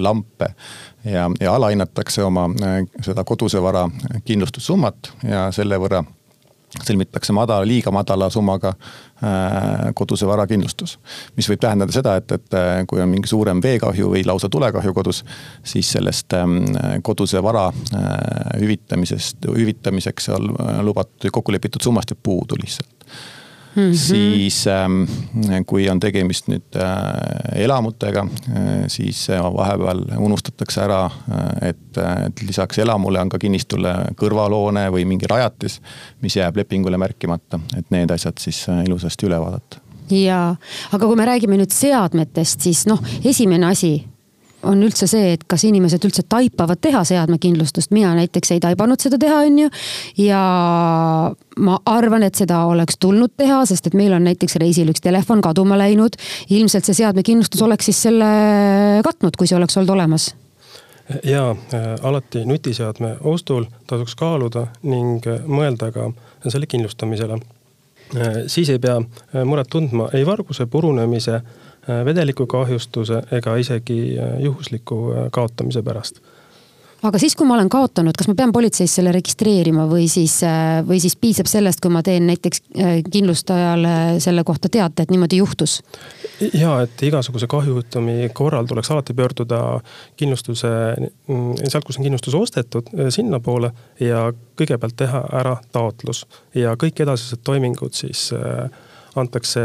lampe 0.00 0.46
ja, 1.04 1.26
ja 1.40 1.54
alahinnatakse 1.54 2.22
oma 2.24 2.46
seda 3.04 3.24
koduse 3.24 3.60
vara 3.62 3.84
kindlustussummat 4.24 5.10
ja 5.28 5.50
selle 5.52 5.76
võrra 5.80 6.00
sõlmitakse 6.82 7.34
madala, 7.36 7.66
liiga 7.68 7.92
madala 7.94 8.30
summaga 8.30 8.74
äh, 8.74 9.92
koduse 9.94 10.26
varakindlustus. 10.26 10.98
mis 11.36 11.48
võib 11.50 11.60
tähendada 11.62 11.92
seda, 11.94 12.16
et, 12.20 12.32
et 12.32 12.58
äh, 12.58 12.82
kui 12.90 13.02
on 13.02 13.08
mingi 13.12 13.30
suurem 13.30 13.62
veekahju 13.62 14.10
või 14.14 14.24
lausa 14.26 14.48
tulekahju 14.48 14.94
kodus, 14.94 15.24
siis 15.62 15.92
sellest 15.96 16.34
ähm, 16.38 16.58
koduse 17.02 17.42
vara 17.42 17.68
äh, 17.68 18.60
hüvitamisest, 18.60 19.48
hüvitamiseks 19.54 20.30
seal 20.30 20.50
lubatud 20.82 21.30
kokku 21.30 21.52
lepitud 21.52 21.82
summast 21.84 22.14
jääb 22.14 22.22
puudu 22.22 22.58
lihtsalt 22.60 23.08
Mm 23.74 23.90
-hmm. 23.90 23.94
siis 23.94 24.66
ähm, 24.66 25.02
kui 25.66 25.88
on 25.90 26.00
tegemist 26.00 26.48
nüüd 26.48 26.76
äh, 26.76 27.62
elamutega 27.64 28.20
äh,, 28.20 28.84
siis 28.86 29.30
äh, 29.30 29.42
vahepeal 29.42 30.04
unustatakse 30.18 30.80
ära, 30.80 31.10
et, 31.62 31.98
et 32.26 32.42
lisaks 32.42 32.78
elamule 32.78 33.20
on 33.20 33.28
ka 33.28 33.38
kinnistule 33.38 33.94
kõrvalhoone 34.16 34.90
või 34.90 35.04
mingi 35.04 35.26
rajatis, 35.30 35.80
mis 36.22 36.36
jääb 36.36 36.56
lepingule 36.56 36.96
märkimata, 36.96 37.60
et 37.76 37.90
need 37.90 38.10
asjad 38.10 38.38
siis 38.38 38.66
ilusasti 38.86 39.26
üle 39.26 39.40
vaadata. 39.40 39.78
Jaa, 40.10 40.56
aga 40.92 41.06
kui 41.06 41.16
me 41.16 41.24
räägime 41.24 41.56
nüüd 41.56 41.72
seadmetest, 41.72 42.60
siis 42.60 42.86
noh, 42.86 43.00
esimene 43.24 43.66
asi 43.66 44.04
on 44.64 44.82
üldse 44.84 45.08
see, 45.10 45.32
et 45.36 45.44
kas 45.48 45.64
inimesed 45.68 46.04
üldse 46.06 46.24
taipavad 46.28 46.80
teha 46.82 47.04
seadmekindlustust, 47.08 47.92
mina 47.94 48.14
näiteks 48.18 48.54
ei 48.54 48.62
taibanud 48.64 49.00
seda 49.02 49.18
teha, 49.20 49.42
on 49.46 49.58
ju. 49.64 49.72
ja 50.24 50.44
ma 51.64 51.80
arvan, 51.86 52.26
et 52.26 52.34
seda 52.38 52.64
oleks 52.70 52.98
tulnud 53.00 53.34
teha, 53.36 53.64
sest 53.68 53.90
et 53.90 53.98
meil 53.98 54.14
on 54.16 54.24
näiteks 54.26 54.58
reisil 54.62 54.90
üks 54.92 55.04
telefon 55.04 55.42
kaduma 55.44 55.78
läinud. 55.80 56.16
ilmselt 56.50 56.84
see 56.84 57.02
seadmekindlustus 57.02 57.62
oleks 57.62 57.90
siis 57.90 58.02
selle 58.08 58.30
katnud, 59.04 59.36
kui 59.36 59.50
see 59.50 59.58
oleks 59.58 59.76
olnud 59.78 59.94
olemas 59.96 60.32
ja 61.24 61.50
äh, 61.50 61.82
alati 62.02 62.44
nutiseadme 62.44 63.16
ostul 63.20 63.64
tasuks 63.86 64.14
kaaluda 64.16 64.66
ning 64.82 65.26
äh, 65.26 65.42
mõelda 65.46 65.90
ka 65.92 66.08
selle 66.48 66.66
kindlustamisele. 66.66 67.38
Äh, 68.16 68.38
siis 68.46 68.70
ei 68.72 68.80
pea 68.80 69.00
muret 69.44 69.68
tundma 69.70 70.08
ei 70.16 70.26
varguse, 70.26 70.66
purunemise 70.66 71.40
Äh, 71.88 72.04
vedeliku 72.04 72.46
kahjustuse 72.46 73.18
ega 73.36 73.58
isegi 73.60 74.16
äh, 74.16 74.38
juhusliku 74.40 74.96
äh, 75.12 75.26
kaotamise 75.32 75.82
pärast 75.84 76.22
aga 77.04 77.18
siis, 77.20 77.34
kui 77.36 77.44
ma 77.44 77.58
olen 77.58 77.68
kaotanud, 77.68 78.16
kas 78.16 78.30
ma 78.30 78.34
pean 78.38 78.52
politseis 78.56 78.94
selle 78.96 79.12
registreerima 79.12 79.84
või 79.90 80.06
siis, 80.08 80.38
või 80.88 80.96
siis 81.04 81.18
piisab 81.20 81.50
sellest, 81.50 81.82
kui 81.84 81.92
ma 81.92 82.00
teen 82.00 82.24
näiteks 82.30 82.62
kindlustajale 83.12 83.90
selle 84.24 84.40
kohta 84.48 84.70
teate, 84.72 85.04
et 85.04 85.12
niimoodi 85.12 85.42
juhtus? 85.42 85.74
ja, 86.54 86.78
et 86.86 87.04
igasuguse 87.04 87.44
kahjujuhtumi 87.52 88.30
korral 88.32 88.64
tuleks 88.70 88.88
alati 88.94 89.12
pöörduda 89.12 89.60
kindlustuse, 90.16 90.72
mm, 90.96 91.68
sealt, 91.68 91.84
kus 91.84 92.00
on 92.00 92.08
kindlustus 92.08 92.38
ostetud, 92.40 92.88
sinnapoole 93.12 93.74
ja 94.00 94.30
kõigepealt 94.56 94.96
teha 95.04 95.26
ära 95.42 95.58
taotlus 95.76 96.24
ja 96.56 96.72
kõik 96.80 97.04
edasised 97.04 97.44
toimingud 97.44 97.92
siis 98.00 98.30
äh, 98.32 98.72
antakse, 99.16 99.60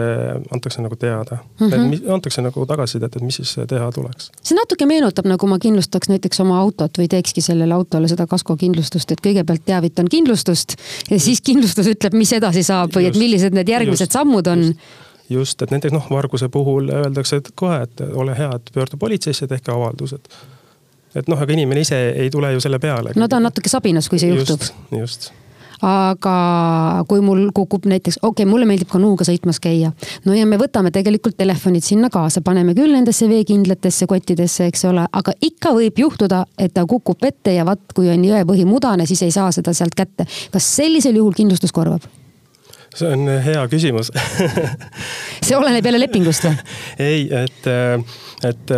antakse 0.53 0.81
nagu 0.81 0.95
teada 0.95 1.37
mm. 1.59 1.67
-hmm. 1.67 2.13
antakse 2.13 2.41
nagu 2.41 2.65
tagasisidet, 2.65 3.15
et 3.15 3.21
mis 3.21 3.35
siis 3.35 3.55
teha 3.67 3.91
tuleks. 3.91 4.31
see 4.43 4.55
natuke 4.55 4.85
meenutab, 4.85 5.25
nagu 5.25 5.47
ma 5.47 5.59
kindlustaks 5.59 6.09
näiteks 6.09 6.39
oma 6.39 6.59
autot 6.59 6.97
või 6.97 7.07
teekski 7.07 7.41
sellele 7.41 7.73
autole 7.73 8.07
seda 8.07 8.27
kaskokindlustust, 8.27 9.11
et 9.11 9.21
kõigepealt 9.27 9.65
teavitan 9.65 10.09
kindlustust 10.09 10.75
ja 11.09 11.19
siis 11.19 11.41
kindlustus 11.41 11.87
ütleb, 11.87 12.13
mis 12.13 12.33
edasi 12.33 12.63
saab 12.63 12.95
või 12.95 13.07
just, 13.07 13.15
et 13.15 13.19
millised 13.19 13.53
need 13.53 13.69
järgmised 13.69 14.07
just, 14.07 14.17
sammud 14.17 14.47
on 14.47 14.65
just 14.67 14.79
just, 15.29 15.61
et 15.61 15.71
näiteks 15.71 15.93
noh, 15.93 16.07
varguse 16.09 16.49
puhul 16.49 16.89
öeldakse, 16.89 17.35
et 17.35 17.51
kohe, 17.55 17.81
et 17.81 18.01
ole 18.13 18.37
hea, 18.37 18.49
et 18.55 18.71
pöördu 18.73 18.97
politseisse, 18.97 19.47
tehke 19.47 19.71
avaldus, 19.71 20.13
et. 20.13 20.29
et 21.15 21.27
noh, 21.27 21.41
aga 21.41 21.53
inimene 21.53 21.81
ise 21.85 21.99
ei 22.09 22.29
tule 22.29 22.53
ju 22.53 22.59
selle 22.59 22.79
peale. 22.79 23.13
no 23.15 23.27
ta 23.27 23.37
on 23.37 23.43
natuke 23.49 23.69
sabinas, 23.69 24.09
kui 24.09 24.19
see 24.19 24.33
juhtub. 24.33 24.61
just, 24.61 24.73
just 24.91 25.31
aga 25.85 26.35
kui 27.07 27.21
mul 27.23 27.49
kukub 27.55 27.85
näiteks, 27.89 28.19
okei 28.21 28.43
okay,, 28.43 28.49
mulle 28.49 28.67
meeldib 28.69 28.89
kanuuga 28.91 29.27
sõitmas 29.27 29.61
käia. 29.63 29.91
no 30.25 30.35
ja 30.35 30.45
me 30.45 30.59
võtame 30.59 30.91
tegelikult 30.95 31.37
telefonid 31.39 31.85
sinna 31.85 32.09
kaasa, 32.13 32.41
paneme 32.45 32.75
küll 32.77 32.93
nendesse 32.95 33.29
veekindlatesse 33.29 34.07
kottidesse, 34.09 34.69
eks 34.69 34.85
ole, 34.89 35.05
aga 35.11 35.35
ikka 35.41 35.73
võib 35.77 35.99
juhtuda, 36.03 36.45
et 36.57 36.73
ta 36.73 36.85
kukub 36.89 37.21
vette 37.23 37.53
ja 37.55 37.65
vaat, 37.67 37.81
kui 37.95 38.09
on 38.11 38.23
jõepõhi 38.25 38.65
mudane, 38.67 39.07
siis 39.09 39.23
ei 39.27 39.35
saa 39.35 39.51
seda 39.55 39.73
sealt 39.73 39.95
kätte. 39.95 40.27
kas 40.51 40.75
sellisel 40.75 41.15
juhul 41.15 41.33
kindlustus 41.37 41.71
korvab? 41.75 42.07
see 42.95 43.09
on 43.13 43.27
hea 43.45 43.61
küsimus 43.69 44.09
see 45.45 45.57
oleneb 45.57 45.85
jälle 45.85 46.01
lepingust 46.01 46.47
või? 46.47 46.55
ei, 47.09 47.27
et, 47.43 47.69
et, 48.49 48.73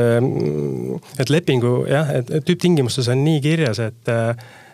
et 1.23 1.31
lepingu 1.31 1.73
jah, 1.89 2.11
et 2.19 2.31
tüüptingimustes 2.47 3.09
on 3.11 3.23
nii 3.25 3.41
kirjas, 3.43 3.79
et, 3.83 4.13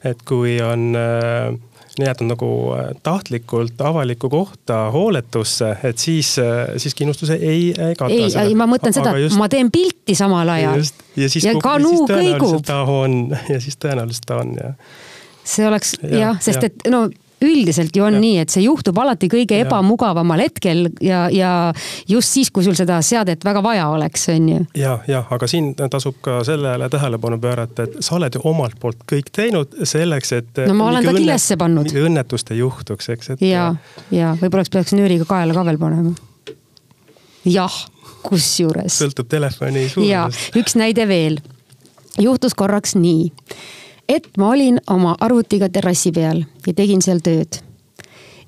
et 0.08 0.24
kui 0.28 0.58
on 0.64 0.90
äh, 0.98 1.54
jäetud 2.00 2.30
nagu 2.30 2.50
äh, 2.76 2.90
tahtlikult 3.04 3.82
avalikku 3.82 4.30
kohta 4.30 4.80
hooletusse, 4.94 5.74
et 5.84 5.98
siis, 5.98 6.36
äh, 6.40 6.74
siis 6.78 6.96
kindlustuse 6.96 7.34
ei, 7.34 7.74
ei 7.74 7.96
kata 7.96 8.14
ei, 8.14 8.30
ei, 8.44 8.56
ma 8.58 8.68
mõtlen 8.70 8.96
seda, 8.96 9.16
et 9.18 9.28
just... 9.28 9.38
ma 9.40 9.50
teen 9.52 9.72
pilti 9.74 10.16
samal 10.18 10.50
ajal. 10.56 10.84
ja 11.18 11.30
siis, 11.30 11.46
ja 11.46 11.56
kanuu 11.62 12.06
kõigub. 12.10 12.60
ta 12.66 12.82
on 12.84 13.20
ja 13.54 13.62
siis 13.64 13.80
tõenäoliselt 13.82 14.28
ta 14.30 14.42
on 14.44 14.58
jah. 14.58 14.76
see 15.44 15.68
oleks 15.68 15.96
jah 16.04 16.20
ja,, 16.20 16.36
sest 16.44 16.64
ja. 16.64 16.72
et 16.72 16.92
no 16.94 17.08
üldiselt 17.42 17.96
ju 17.96 18.04
on 18.04 18.18
ja. 18.18 18.22
nii, 18.22 18.38
et 18.42 18.54
see 18.54 18.64
juhtub 18.66 18.98
alati 18.98 19.30
kõige 19.30 19.60
ja. 19.60 19.66
ebamugavamal 19.66 20.42
hetkel 20.42 20.88
ja, 21.04 21.28
ja 21.34 21.52
just 22.10 22.34
siis, 22.34 22.50
kui 22.54 22.66
sul 22.66 22.78
seda 22.78 22.98
seadet 23.06 23.46
väga 23.46 23.62
vaja 23.66 23.88
oleks, 23.94 24.28
on 24.34 24.50
ju. 24.50 24.62
ja, 24.78 24.98
jah, 25.10 25.28
aga 25.34 25.50
siin 25.50 25.74
tasub 25.78 26.18
ka 26.26 26.40
sellele 26.48 26.90
tähelepanu 26.90 27.40
pöörata, 27.42 27.86
et 27.86 28.00
sa 28.06 28.18
oled 28.18 28.40
ju 28.40 28.42
omalt 28.50 28.80
poolt 28.82 29.06
kõik 29.10 29.30
teinud 29.36 29.78
selleks, 29.84 30.34
et. 30.40 30.64
no 30.66 30.78
ma 30.80 30.90
olen 30.92 31.06
ta 31.06 31.14
kilesse 31.18 31.60
pannud. 31.62 31.94
õnnetust 32.08 32.54
ei 32.56 32.64
juhtuks, 32.64 33.12
eks, 33.14 33.36
et. 33.36 33.46
ja, 33.46 33.70
ja 34.14 34.34
võib-olla 34.42 34.66
peaks 34.74 34.98
nööriga 34.98 35.30
kaela 35.30 35.54
ka 35.58 35.66
veel 35.70 35.82
panema. 35.82 36.16
jah, 37.46 37.82
kusjuures. 38.26 38.98
sõltub 38.98 39.30
telefoni 39.30 39.88
suurusest. 39.92 40.10
ja 40.10 40.26
üks 40.58 40.78
näide 40.80 41.06
veel. 41.10 41.38
juhtus 42.18 42.58
korraks 42.58 42.98
nii 42.98 43.30
et 44.10 44.30
ma 44.38 44.50
olin 44.50 44.80
oma 44.90 45.16
arvutiga 45.20 45.70
terrassi 45.70 46.12
peal 46.12 46.44
ja 46.68 46.74
tegin 46.74 47.02
seal 47.02 47.20
tööd. 47.24 47.60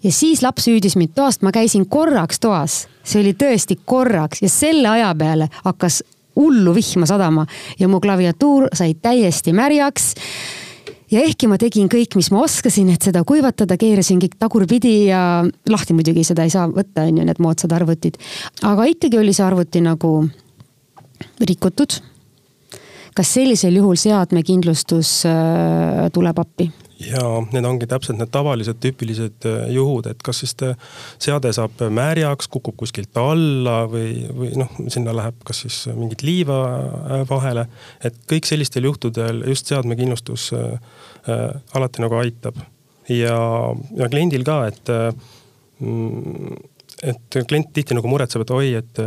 ja 0.03 0.11
siis 0.11 0.41
laps 0.41 0.67
hüüdis 0.67 0.95
mind 0.95 1.11
toast, 1.15 1.41
ma 1.41 1.51
käisin 1.51 1.85
korraks 1.85 2.39
toas, 2.39 2.87
see 3.03 3.21
oli 3.21 3.33
tõesti 3.33 3.79
korraks 3.85 4.41
ja 4.41 4.49
selle 4.49 4.87
aja 4.87 5.11
peale 5.15 5.49
hakkas 5.63 6.03
hullu 6.39 6.75
vihma 6.75 7.05
sadama 7.05 7.45
ja 7.79 7.87
mu 7.87 7.99
klaviatuur 7.99 8.69
sai 8.73 8.93
täiesti 8.93 9.53
märjaks 9.53 10.13
ja 11.11 11.23
ehkki 11.25 11.49
ma 11.51 11.57
tegin 11.59 11.89
kõik, 11.91 12.15
mis 12.15 12.29
ma 12.31 12.43
oskasin, 12.45 12.91
et 12.93 13.03
seda 13.03 13.23
kuivatada, 13.27 13.77
keerasin 13.81 14.21
kõik 14.21 14.37
tagurpidi 14.39 15.09
ja 15.09 15.43
lahti 15.69 15.97
muidugi 15.97 16.23
seda 16.27 16.45
ei 16.45 16.53
saa 16.53 16.67
võtta, 16.69 17.07
on 17.07 17.19
ju, 17.19 17.25
need 17.27 17.41
moodsad 17.43 17.73
arvutid. 17.75 18.19
aga 18.63 18.87
ikkagi 18.93 19.19
oli 19.19 19.33
see 19.33 19.45
arvuti 19.45 19.83
nagu 19.83 20.13
rikutud 21.43 21.99
kas 23.17 23.33
sellisel 23.37 23.79
juhul 23.79 23.97
seadmekindlustus 23.99 25.23
äh, 25.29 26.05
tuleb 26.13 26.39
appi? 26.41 26.69
ja 26.99 27.21
need 27.53 27.63
ongi 27.63 27.87
täpselt 27.87 28.17
need 28.19 28.31
tavalised 28.33 28.79
tüüpilised 28.83 29.45
äh, 29.47 29.69
juhud, 29.71 30.09
et 30.11 30.23
kas 30.25 30.41
siis 30.43 30.55
seade 31.21 31.51
saab 31.55 31.79
märjaks, 31.95 32.49
kukub 32.51 32.75
kuskilt 32.81 33.15
alla 33.19 33.85
või, 33.91 34.25
või 34.35 34.51
noh, 34.59 34.73
sinna 34.91 35.13
läheb 35.15 35.37
kas 35.47 35.63
siis 35.63 35.77
mingit 35.95 36.25
liiva 36.27 36.59
äh, 36.67 37.23
vahele. 37.29 37.69
et 38.03 38.19
kõik 38.29 38.49
sellistel 38.49 38.89
juhtudel 38.89 39.45
just 39.47 39.71
seadmekindlustus 39.71 40.51
alati 41.75 42.01
nagu 42.03 42.19
aitab. 42.19 42.59
ja, 43.09 43.39
ja 43.95 44.11
kliendil 44.11 44.43
ka, 44.47 44.61
et 44.67 44.91
mm, 45.79 46.59
et 46.99 47.39
klient 47.47 47.71
tihti 47.73 47.95
nagu 47.95 48.11
muretseb, 48.11 48.43
et 48.43 48.51
oi, 48.51 48.73
et 48.81 49.01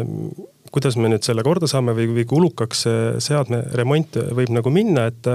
kuidas 0.73 0.97
me 0.97 1.11
nüüd 1.13 1.25
selle 1.27 1.45
korda 1.47 1.69
saame 1.71 1.95
või, 1.97 2.09
või 2.17 2.27
kulukaks 2.29 2.85
see 2.87 3.01
seadme 3.23 3.63
remont 3.79 4.19
võib 4.35 4.53
nagu 4.57 4.73
minna, 4.75 5.07
et. 5.13 5.33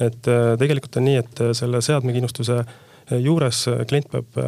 et 0.00 0.28
äh, 0.30 0.52
tegelikult 0.60 0.98
on 1.00 1.08
nii, 1.08 1.22
et 1.22 1.46
selle 1.58 1.82
seadmekindlustuse 1.84 2.62
juures 3.22 3.60
klient 3.86 4.08
peab 4.10 4.38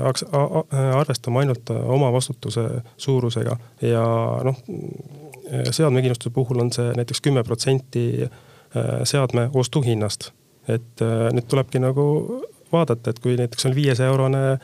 arvestama 0.98 1.44
ainult 1.44 1.70
oma 1.70 2.08
vastutuse 2.10 2.64
suurusega 2.98 3.54
ja 3.86 4.02
noh, 4.42 4.58
seadmekindlustuse 5.70 6.34
puhul 6.34 6.64
on 6.64 6.72
see 6.74 6.90
näiteks 6.98 7.22
kümme 7.22 7.44
protsenti 7.46 8.26
seadme 9.06 9.46
ostuhinnast. 9.54 10.32
et 10.68 11.00
nüüd 11.32 11.46
tulebki 11.48 11.80
nagu 11.80 12.02
vaadata, 12.72 13.10
et 13.10 13.22
kui 13.24 13.38
näiteks 13.38 13.70
on 13.70 13.76
viiesaja 13.78 14.10
eurone 14.10 14.58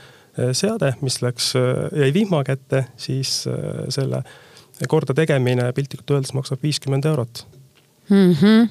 seade, 0.52 0.90
mis 1.00 1.23
läks, 1.23 1.54
jäi 1.95 2.11
vihma 2.12 2.43
kätte, 2.45 2.85
siis 3.00 3.47
selle 3.95 4.25
korda 4.88 5.14
tegemine 5.14 5.73
piltlikult 5.73 6.16
öeldes 6.16 6.35
maksab 6.35 6.62
viiskümmend 6.62 7.04
eurot 7.04 7.47
mm. 8.11 8.33
-hmm. 8.33 8.69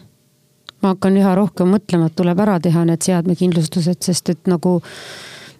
ma 0.81 0.93
hakkan 0.95 1.17
üha 1.17 1.35
rohkem 1.35 1.69
mõtlema, 1.75 2.07
et 2.07 2.15
tuleb 2.15 2.39
ära 2.39 2.59
teha 2.59 2.85
need 2.85 3.01
seadmekindlustused, 3.01 4.01
sest 4.01 4.29
et 4.29 4.47
nagu 4.47 4.79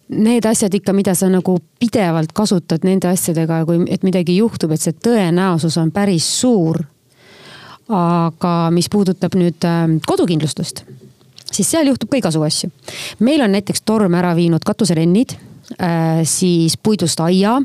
need 0.10 0.46
asjad 0.46 0.74
ikka, 0.74 0.94
mida 0.94 1.16
sa 1.16 1.30
nagu 1.30 1.58
pidevalt 1.80 2.34
kasutad 2.34 2.84
nende 2.84 3.08
asjadega, 3.08 3.64
kui, 3.66 3.84
et 3.90 4.04
midagi 4.04 4.38
juhtub, 4.38 4.72
et 4.72 4.82
see 4.82 4.94
tõenäosus 4.94 5.78
on 5.82 5.92
päris 5.92 6.28
suur. 6.40 6.84
aga 7.94 8.72
mis 8.72 8.88
puudutab 8.90 9.34
nüüd 9.36 9.66
äh, 9.68 9.82
kodukindlustust, 10.08 10.86
siis 11.52 11.72
seal 11.72 11.88
juhtub 11.88 12.10
ka 12.10 12.18
igasugu 12.18 12.46
asju. 12.46 12.70
meil 13.20 13.42
on 13.42 13.52
näiteks 13.52 13.82
torm 13.82 14.14
ära 14.14 14.36
viinud 14.36 14.64
katuserennid, 14.64 15.36
äh, 15.82 16.24
siis 16.24 16.78
puidust 16.78 17.20
aia 17.20 17.60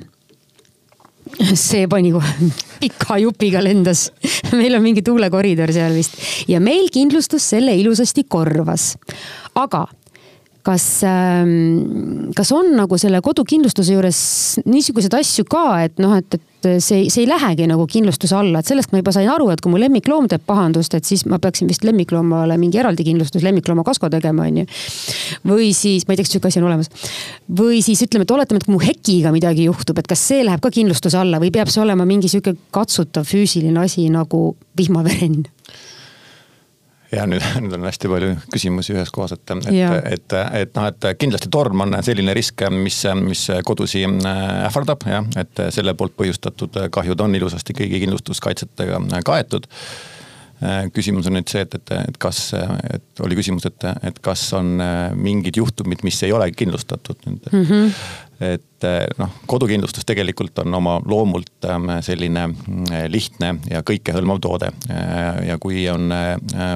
see 1.54 1.87
pani 1.90 2.12
kohe 2.14 2.50
pika 2.80 3.18
jupiga 3.23 3.62
lendas. 3.64 4.08
meil 4.52 4.75
on 4.78 4.85
mingi 4.85 5.02
tuulekoridor 5.06 5.73
seal 5.75 5.94
vist 5.97 6.18
ja 6.49 6.61
meil 6.61 6.88
kindlustus 6.92 7.49
selle 7.54 7.75
ilusasti 7.76 8.25
korvas. 8.28 8.97
aga 9.54 9.87
kas, 10.68 10.84
ähm, 11.08 12.28
kas 12.37 12.52
on 12.52 12.75
nagu 12.76 12.98
selle 13.00 13.22
kodukindlustuse 13.25 13.94
juures 13.94 14.20
niisuguseid 14.68 15.16
asju 15.16 15.46
ka, 15.48 15.64
et 15.87 16.02
noh, 16.02 16.12
et, 16.18 16.37
et 16.37 16.68
see, 16.84 17.06
see 17.08 17.25
ei 17.25 17.28
lähegi 17.30 17.68
nagu 17.70 17.87
kindlustuse 17.88 18.37
alla, 18.37 18.60
et 18.60 18.68
sellest 18.68 18.92
ma 18.92 19.00
juba 19.00 19.14
sain 19.14 19.30
aru, 19.32 19.48
et 19.54 19.62
kui 19.64 19.72
mu 19.72 19.80
lemmikloom 19.80 20.28
teeb 20.30 20.44
pahandust, 20.48 20.96
et 20.98 21.08
siis 21.08 21.25
ma 21.30 21.40
peaksin 21.42 21.70
vist 21.70 21.87
lemmikloomale 21.88 22.58
mingi 22.60 22.80
eraldi 22.82 23.06
kindlustus, 23.06 23.44
lemmiklooma 23.46 23.87
kasko 23.87 24.10
tegema, 24.12 24.48
on 24.48 24.62
ju. 24.62 24.68
või 25.48 25.72
siis, 25.76 26.04
ma 26.06 26.14
ei 26.14 26.20
tea, 26.20 26.28
kas 26.28 26.37
sihuke 26.37 26.52
asi 26.52 26.60
on 26.60 26.68
olemas. 26.68 26.92
või 27.62 27.82
siis 27.84 28.04
ütleme, 28.04 28.28
et 28.28 28.37
oletame, 28.37 28.60
et 28.60 28.68
kui 28.68 28.76
mu 28.76 28.82
hekiga 28.82 29.32
midagi 29.34 29.68
juhtub, 29.70 30.02
et 30.02 30.10
kas 30.10 30.26
see 30.32 30.44
läheb 30.44 30.64
ka 30.64 30.72
kindlustuse 30.75 31.20
alla 31.20 31.40
või 31.40 31.52
peab 31.54 31.72
see 31.72 31.84
olema 31.84 32.08
mingi 32.08 32.28
sihuke 32.28 32.58
katsutav 32.75 33.28
füüsiline 33.28 33.87
asi 33.87 34.08
nagu 34.12 34.50
vihmaverenn 34.78 35.46
ja 37.12 37.24
nüüd, 37.28 37.44
nüüd 37.62 37.76
on 37.78 37.86
hästi 37.88 38.10
palju 38.12 38.34
küsimusi 38.52 38.96
ühes 38.96 39.12
kohas, 39.14 39.34
et, 39.36 39.54
et, 39.54 39.70
et, 40.12 40.36
et 40.62 40.76
noh, 40.76 40.90
et 40.90 41.08
kindlasti 41.20 41.50
torm 41.52 41.86
on 41.86 41.98
selline 42.04 42.34
risk, 42.36 42.66
mis, 42.74 43.00
mis 43.22 43.46
kodusi 43.68 44.04
äh, 44.08 44.44
ähvardab 44.68 45.08
jah, 45.08 45.26
et 45.40 45.64
selle 45.74 45.96
poolt 45.98 46.16
põhjustatud 46.18 46.78
kahjud 46.94 47.24
on 47.24 47.34
ilusasti 47.38 47.76
kõigi 47.80 48.04
kindlustuskaitsetega 48.04 49.24
kaetud 49.26 49.68
küsimus 50.94 51.28
on 51.30 51.36
nüüd 51.38 51.50
see, 51.50 51.62
et, 51.62 51.74
et, 51.78 51.92
et 52.10 52.16
kas, 52.20 52.48
et 52.90 53.22
oli 53.22 53.36
küsimus, 53.38 53.66
et, 53.68 53.84
et 54.08 54.16
kas 54.24 54.48
on 54.58 54.78
äh, 54.82 55.02
mingid 55.14 55.58
juhtumid, 55.60 56.02
mis 56.06 56.18
ei 56.26 56.32
ole 56.34 56.50
kindlustatud 56.50 57.20
nüüd 57.28 57.46
mm. 57.52 57.62
-hmm. 57.68 57.92
et 58.48 58.86
äh, 58.86 59.04
noh, 59.18 59.36
kodukindlustus 59.46 60.06
tegelikult 60.08 60.58
on 60.64 60.74
oma 60.74 60.96
loomult 61.06 61.68
ähm, 61.70 61.86
selline 62.02 62.48
lihtne 63.08 63.54
ja 63.70 63.82
kõikehõlmav 63.82 64.40
toode. 64.42 64.72
ja 65.46 65.58
kui 65.58 65.88
on 65.88 66.10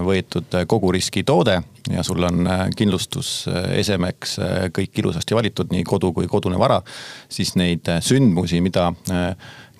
võetud 0.07 0.55
kogu 0.67 0.93
riski 0.93 1.25
toode 1.25 1.63
ja 1.91 2.03
sul 2.03 2.23
on 2.23 2.47
kindlustusesemeks 2.77 4.39
kõik 4.79 4.99
ilusasti 4.99 5.35
valitud, 5.35 5.73
nii 5.73 5.85
kodu 5.85 6.13
kui 6.13 6.27
kodune 6.31 6.59
vara, 6.59 6.83
siis 7.29 7.57
neid 7.57 7.89
sündmusi, 8.01 8.61
mida 8.61 8.93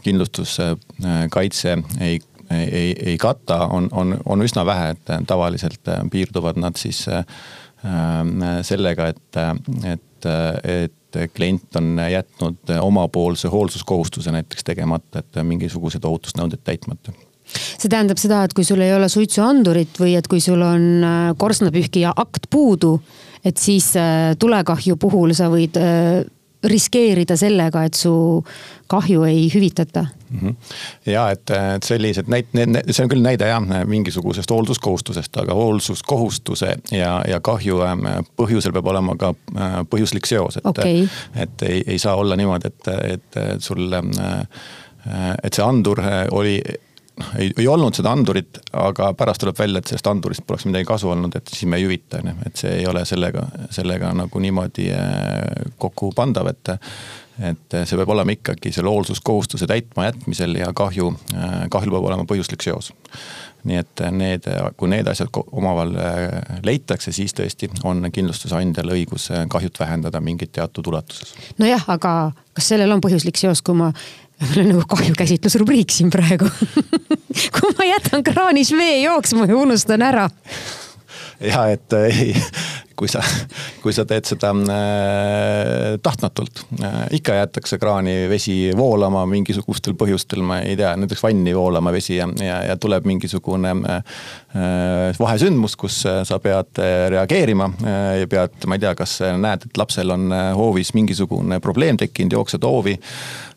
kindlustuskaitse 0.03 1.79
ei 2.01 2.19
ei, 2.53 2.93
ei 3.13 3.17
kata, 3.19 3.67
on, 3.67 3.89
on, 3.93 4.17
on 4.27 4.45
üsna 4.45 4.65
vähe, 4.67 4.93
et 4.95 5.13
tavaliselt 5.27 5.89
äh, 5.89 6.03
piirduvad 6.11 6.61
nad 6.61 6.79
siis 6.81 7.05
äh, 7.09 7.25
sellega, 8.63 9.09
et, 9.11 9.39
et, 9.91 10.27
et 10.71 11.17
klient 11.35 11.77
on 11.81 11.97
jätnud 12.13 12.71
omapoolse 12.79 13.51
hoolsuskohustuse 13.51 14.31
näiteks 14.33 14.65
tegemata, 14.65 15.19
et 15.19 15.41
mingisugused 15.43 16.05
ohutusnõuded 16.07 16.63
täitmata. 16.63 17.15
See 17.53 17.91
tähendab 17.91 18.21
seda, 18.23 18.45
et 18.47 18.55
kui 18.55 18.63
sul 18.65 18.81
ei 18.85 18.95
ole 18.95 19.09
suitsuandurit 19.11 19.99
või 19.99 20.15
et 20.15 20.31
kui 20.31 20.41
sul 20.41 20.63
on 20.63 21.35
korstnapühkija 21.43 22.15
akt 22.23 22.47
puudu, 22.55 22.95
et 23.45 23.59
siis 23.59 23.91
tulekahju 24.39 24.97
puhul 25.03 25.35
sa 25.35 25.51
võid 25.51 25.75
riskeerida 26.65 27.37
sellega, 27.37 27.85
et 27.85 27.95
su 27.99 28.13
kahju 28.93 29.25
ei 29.25 29.47
hüvitata 29.55 30.05
mm. 30.31 30.39
-hmm. 30.39 30.55
ja 31.07 31.31
et, 31.31 31.51
et 31.51 31.83
sellised 31.83 32.29
näit-, 32.29 32.53
see 32.91 33.05
on 33.05 33.11
küll 33.11 33.25
näide 33.25 33.49
jah, 33.49 33.63
mingisugusest 33.87 34.51
hoolsuskohustusest, 34.51 35.37
aga 35.37 35.55
hoolsuskohustuse 35.55 36.77
ja, 36.91 37.23
ja 37.29 37.41
kahju 37.41 37.83
ähm, 37.87 38.07
põhjusel 38.37 38.73
peab 38.73 38.87
olema 38.87 39.17
ka 39.17 39.35
äh, 39.57 39.81
põhjuslik 39.91 40.27
seos, 40.27 40.57
et 40.57 40.67
okay., 40.67 41.09
et 41.35 41.67
ei, 41.69 41.83
ei 41.87 41.99
saa 41.99 42.15
olla 42.15 42.37
niimoodi, 42.37 42.69
et, 42.69 42.89
et 43.15 43.61
sul, 43.63 43.93
äh, 43.93 44.47
et 45.43 45.55
see 45.55 45.65
andur 45.65 46.01
äh, 46.01 46.27
oli 46.31 46.61
ei, 47.39 47.51
ei 47.59 47.69
olnud 47.69 47.97
seda 47.97 48.13
andurit, 48.13 48.61
aga 48.73 49.13
pärast 49.19 49.43
tuleb 49.43 49.59
välja, 49.59 49.83
et 49.83 49.91
sellest 49.91 50.11
andurist 50.11 50.47
poleks 50.47 50.67
midagi 50.69 50.89
kasu 50.89 51.11
olnud, 51.13 51.35
et 51.37 51.53
siis 51.53 51.69
me 51.71 51.81
ei 51.81 51.87
hüvita, 51.87 52.23
on 52.23 52.33
ju. 52.33 52.37
et 52.47 52.63
see 52.65 52.77
ei 52.81 52.87
ole 52.89 53.05
sellega, 53.09 53.45
sellega 53.71 54.13
nagu 54.17 54.45
niimoodi 54.47 54.89
kokku 55.83 56.13
pandav, 56.17 56.53
et 56.53 56.77
et 57.41 57.77
see 57.89 57.97
peab 57.97 58.11
olema 58.13 58.35
ikkagi 58.35 58.73
selle 58.75 58.91
hoolsuskohustuse 58.93 59.67
täitma 59.67 60.05
jätmisel 60.11 60.53
ja 60.61 60.69
kahju, 60.77 61.09
kahjul 61.73 61.95
peab 61.95 62.09
olema 62.11 62.27
põhjuslik 62.29 62.65
seos. 62.65 62.93
nii 63.63 63.79
et 63.79 64.01
need, 64.11 64.47
kui 64.77 64.91
need 64.91 65.07
asjad 65.07 65.31
omavahel 65.39 65.93
äh, 66.03 66.57
leitakse, 66.67 67.13
siis 67.15 67.31
tõesti 67.39 67.69
on 67.87 68.09
kindlustusandjal 68.11 68.91
õigus 68.91 69.29
äh, 69.31 69.45
kahjut 69.49 69.79
vähendada 69.79 70.21
mingit 70.21 70.51
teatud 70.53 70.87
ulatuses. 70.91 71.35
nojah, 71.63 71.85
aga 71.95 72.33
kas 72.53 72.73
sellel 72.75 72.91
on 72.91 73.01
põhjuslik 73.05 73.39
seos, 73.39 73.63
kui 73.63 73.79
ma 73.79 73.93
mul 74.43 74.63
on 74.65 74.71
nagu 74.75 74.85
kahjukäsitlusrubriik 74.91 75.95
siin 75.95 76.11
praegu. 76.13 76.49
Kui 77.57 77.75
ma 77.79 77.89
jätan 77.89 78.25
kraanis 78.27 78.73
vee 78.77 79.03
jooksma 79.03 79.49
ja 79.49 79.57
unustan 79.57 80.03
ära 80.03 80.29
ja 81.43 81.67
et 81.73 81.93
äh, 81.93 82.23
ei, 82.23 82.35
kui 82.99 83.09
sa, 83.11 83.23
kui 83.83 83.95
sa 83.95 84.05
teed 84.09 84.27
seda 84.29 84.53
äh, 84.53 85.99
tahtmatult 86.03 86.63
äh,. 86.79 86.99
ikka 87.19 87.37
jäetakse 87.39 87.79
kraani 87.83 88.15
vesi 88.31 88.57
voolama 88.77 89.25
mingisugustel 89.31 89.97
põhjustel, 89.99 90.45
ma 90.47 90.61
ei 90.63 90.77
tea, 90.79 90.93
näiteks 91.01 91.23
vanni 91.25 91.55
voolama 91.57 91.93
vesi 91.95 92.19
ja, 92.19 92.29
ja, 92.41 92.63
ja 92.71 92.77
tuleb 92.81 93.07
mingisugune 93.09 93.75
vahesündmus, 95.19 95.75
kus 95.81 96.03
sa 96.05 96.39
pead 96.43 96.81
reageerima 97.15 97.71
ja 98.21 98.29
pead, 98.29 98.67
ma 98.69 98.77
ei 98.77 98.83
tea, 98.83 98.93
kas 98.99 99.17
näed, 99.41 99.65
et 99.69 99.81
lapsel 99.81 100.13
on 100.13 100.29
hoovis 100.59 100.93
mingisugune 100.95 101.59
probleem 101.65 101.97
tekkinud, 102.01 102.37
jooksed 102.37 102.67
hoovi 102.67 102.99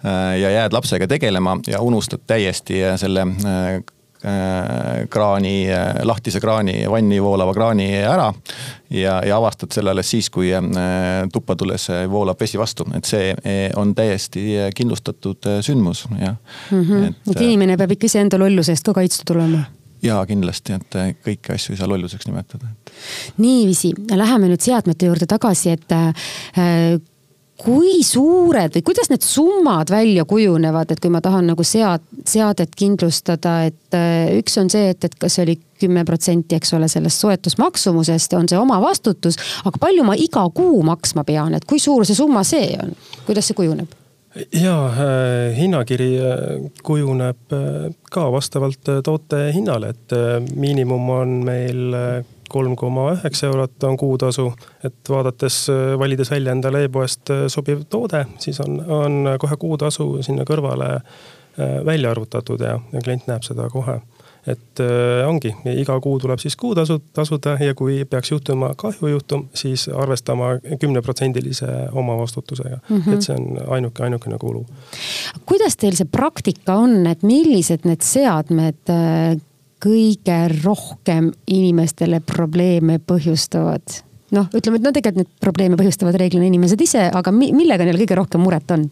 ja 0.06 0.54
jääd 0.54 0.76
lapsega 0.76 1.10
tegelema 1.12 1.58
ja 1.67 1.82
unustad 1.84 2.24
täiesti 2.28 2.80
selle 3.02 3.28
kraani, 5.10 5.72
äh, 5.72 6.02
lahtise 6.04 6.40
kraani, 6.42 6.80
vanni 6.90 7.22
voolava 7.22 7.54
kraani 7.54 7.90
ära. 8.02 8.34
ja, 8.90 9.20
ja 9.26 9.38
avastad 9.38 9.72
selle 9.74 9.92
alles 9.92 10.10
siis, 10.10 10.30
kui 10.30 10.52
äh, 10.54 10.64
tuppa 11.34 11.56
tulles 11.56 11.88
voolab 12.10 12.42
vesi 12.42 12.58
vastu, 12.58 12.88
et 12.98 13.06
see 13.06 13.34
on 13.76 13.96
täiesti 13.96 14.46
kindlustatud 14.76 15.50
sündmus, 15.62 16.06
jah 16.20 16.36
mm. 16.72 16.82
-hmm. 16.82 17.08
et, 17.08 17.16
et 17.32 17.42
inimene 17.42 17.78
peab 17.78 17.92
ikka 17.92 18.06
iseenda 18.06 18.40
lolluse 18.40 18.72
eest 18.72 18.86
ka 18.86 18.94
kaitstud 18.94 19.36
olema 19.36 19.66
jaa, 20.02 20.26
kindlasti, 20.26 20.74
et 20.74 20.98
kõiki 21.26 21.54
asju 21.54 21.74
ei 21.74 21.78
saa 21.78 21.88
lolluseks 21.90 22.28
nimetada. 22.28 22.68
niiviisi, 23.38 23.94
läheme 24.12 24.48
nüüd 24.48 24.62
seadmete 24.62 25.06
juurde 25.06 25.26
tagasi, 25.26 25.70
et 25.70 25.92
kui 27.63 28.04
suured 28.04 28.74
või 28.76 28.84
kuidas 28.86 29.10
need 29.12 29.24
summad 29.24 29.91
välja 29.91 30.26
kujunevad, 30.28 30.91
et 30.91 31.00
kui 31.04 31.12
ma 31.13 31.22
tahan 31.24 31.48
nagu 31.52 31.63
sead, 31.63 32.04
seadet 32.28 32.76
kindlustada, 32.76 33.58
et 33.70 33.96
äh, 33.96 34.34
üks 34.39 34.58
on 34.62 34.70
see, 34.72 34.89
et, 34.91 35.08
et 35.08 35.15
kas 35.20 35.38
see 35.38 35.46
oli 35.48 35.58
kümme 35.80 36.06
protsenti, 36.08 36.56
eks 36.56 36.74
ole, 36.76 36.88
sellest 36.91 37.24
soetusmaksumusest 37.24 38.36
on 38.38 38.50
see 38.52 38.60
oma 38.60 38.80
vastutus. 38.84 39.39
aga 39.65 39.80
palju 39.80 40.08
ma 40.08 40.15
iga 40.20 40.48
kuu 40.56 40.82
maksma 40.84 41.24
pean, 41.28 41.56
et 41.56 41.68
kui 41.68 41.80
suur 41.80 42.06
see 42.08 42.18
summa 42.18 42.44
see 42.48 42.76
on, 42.82 42.96
kuidas 43.28 43.48
see 43.52 43.58
kujuneb? 43.58 43.94
ja 44.52 44.76
äh, 44.88 45.58
hinnakiri 45.58 46.12
äh, 46.20 46.72
kujuneb 46.84 47.56
äh, 47.56 47.91
ka 48.12 48.32
vastavalt 48.32 48.89
äh, 48.91 49.02
toote 49.04 49.52
hinnale, 49.56 49.94
et 49.96 50.15
äh, 50.15 50.41
miinimum 50.56 51.10
on 51.10 51.38
meil 51.48 51.96
kolm 52.56 52.76
koma 52.80 53.12
üheksa 53.18 53.50
eurot 53.52 53.84
on 53.84 53.98
kuutasu. 54.00 54.50
et 54.84 55.10
vaadates, 55.10 55.65
valides 56.00 56.32
välja 56.32 56.56
endale 56.56 56.86
e-poest 56.88 57.32
sobiv 57.52 57.86
toode, 57.89 58.26
siis 58.39 58.60
on, 58.63 58.80
on 58.88 59.36
kohe 59.39 59.58
kuutasu 59.60 60.24
sinna 60.24 60.48
kõrvale 60.48 60.89
välja 61.86 62.12
arvutatud 62.12 62.60
ja, 62.60 62.80
ja 62.91 63.02
klient 63.04 63.28
näeb 63.28 63.44
seda 63.48 63.70
kohe 63.72 64.00
et 64.48 64.82
äh, 64.82 65.26
ongi, 65.28 65.52
iga 65.74 65.98
kuu 66.02 66.20
tuleb 66.22 66.39
siis 66.41 66.56
kuutasu 66.60 67.00
tasuda 67.13 67.56
ja 67.63 67.74
kui 67.78 68.04
peaks 68.10 68.32
juhtuma 68.32 68.74
kahjujuhtum, 68.78 69.48
siis 69.58 69.88
arvestama 69.89 70.56
kümneprotsendilise 70.80 71.68
omavastutusega 71.91 72.78
mm. 72.89 73.02
-hmm. 73.02 73.13
et 73.13 73.22
see 73.22 73.36
on 73.36 73.74
ainuke, 73.78 74.04
ainukene 74.04 74.38
kulu. 74.38 74.65
kuidas 75.46 75.78
teil 75.78 75.98
see 75.98 76.08
praktika 76.12 76.76
on, 76.76 77.08
et 77.08 77.24
millised 77.24 77.89
need 77.89 78.06
seadmed 78.06 78.89
äh, 78.89 79.41
kõige 79.84 80.40
rohkem 80.64 81.32
inimestele 81.48 82.22
probleeme 82.26 83.00
põhjustavad? 83.00 84.02
noh, 84.36 84.48
ütleme, 84.58 84.80
et 84.80 84.84
no 84.84 84.92
tegelikult 84.92 85.22
neid 85.22 85.44
probleeme 85.44 85.78
põhjustavad 85.80 86.18
reeglina 86.20 86.48
inimesed 86.50 86.82
ise, 86.82 87.06
aga 87.14 87.32
millega 87.32 87.86
neil 87.88 88.00
kõige 88.02 88.18
rohkem 88.18 88.42
muret 88.44 88.72
on? 88.74 88.90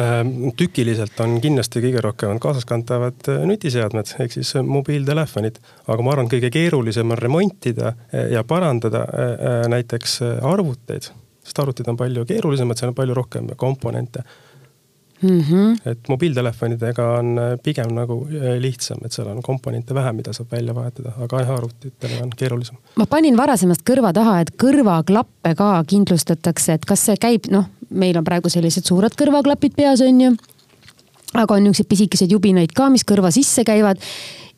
Ehm, 0.00 0.52
tükiliselt 0.56 1.18
on 1.20 1.34
kindlasti 1.44 1.82
kõige 1.84 2.00
rohkem 2.00 2.38
kaasaskantavad 2.40 3.26
äh, 3.28 3.42
nutiseadmed 3.44 4.14
ehk 4.24 4.32
siis 4.32 4.54
äh, 4.56 4.64
mobiiltelefonid, 4.64 5.58
aga 5.84 6.04
ma 6.06 6.14
arvan, 6.14 6.30
kõige 6.32 6.48
keerulisem 6.54 7.12
on 7.12 7.20
remontida 7.20 7.90
äh, 7.92 8.30
ja 8.32 8.40
parandada 8.48 9.04
näiteks 9.68 10.16
arvuteid, 10.48 11.10
sest 11.44 11.60
arvutid 11.60 11.90
on 11.92 12.00
palju 12.00 12.24
keerulisemad, 12.30 12.80
seal 12.80 12.94
on 12.94 12.96
palju 12.96 13.18
rohkem 13.20 13.52
komponente 13.60 14.24
mm. 15.22 15.40
-hmm. 15.40 15.90
et 15.90 16.08
mobiiltelefonidega 16.08 17.08
on 17.18 17.40
pigem 17.62 17.94
nagu 17.94 18.20
lihtsam, 18.60 18.98
et 19.04 19.12
seal 19.12 19.28
on 19.28 19.42
komponente 19.42 19.94
vähem, 19.94 20.16
mida 20.16 20.32
saab 20.32 20.52
välja 20.52 20.74
vahetada, 20.74 21.12
aga 21.20 21.40
jah, 21.40 21.54
arvutitega 21.58 22.22
on 22.22 22.30
keerulisem. 22.36 22.76
ma 22.96 23.06
panin 23.06 23.36
varasemast 23.36 23.82
kõrva 23.90 24.12
taha, 24.12 24.40
et 24.40 24.50
kõrvaklappe 24.64 25.54
ka 25.56 25.84
kindlustatakse, 25.86 26.72
et 26.72 26.84
kas 26.84 27.06
see 27.06 27.16
käib, 27.16 27.50
noh 27.50 27.68
meil 27.92 28.16
on 28.18 28.26
praegu 28.26 28.50
sellised 28.52 28.86
suured 28.88 29.14
kõrvaklapid 29.18 29.76
peas, 29.76 30.02
on 30.04 30.20
ju. 30.20 30.34
aga 31.32 31.56
on 31.56 31.64
niisuguseid 31.64 31.88
pisikesed 31.88 32.32
jubinaid 32.32 32.74
ka, 32.76 32.90
mis 32.92 33.04
kõrva 33.08 33.30
sisse 33.32 33.64
käivad 33.64 34.00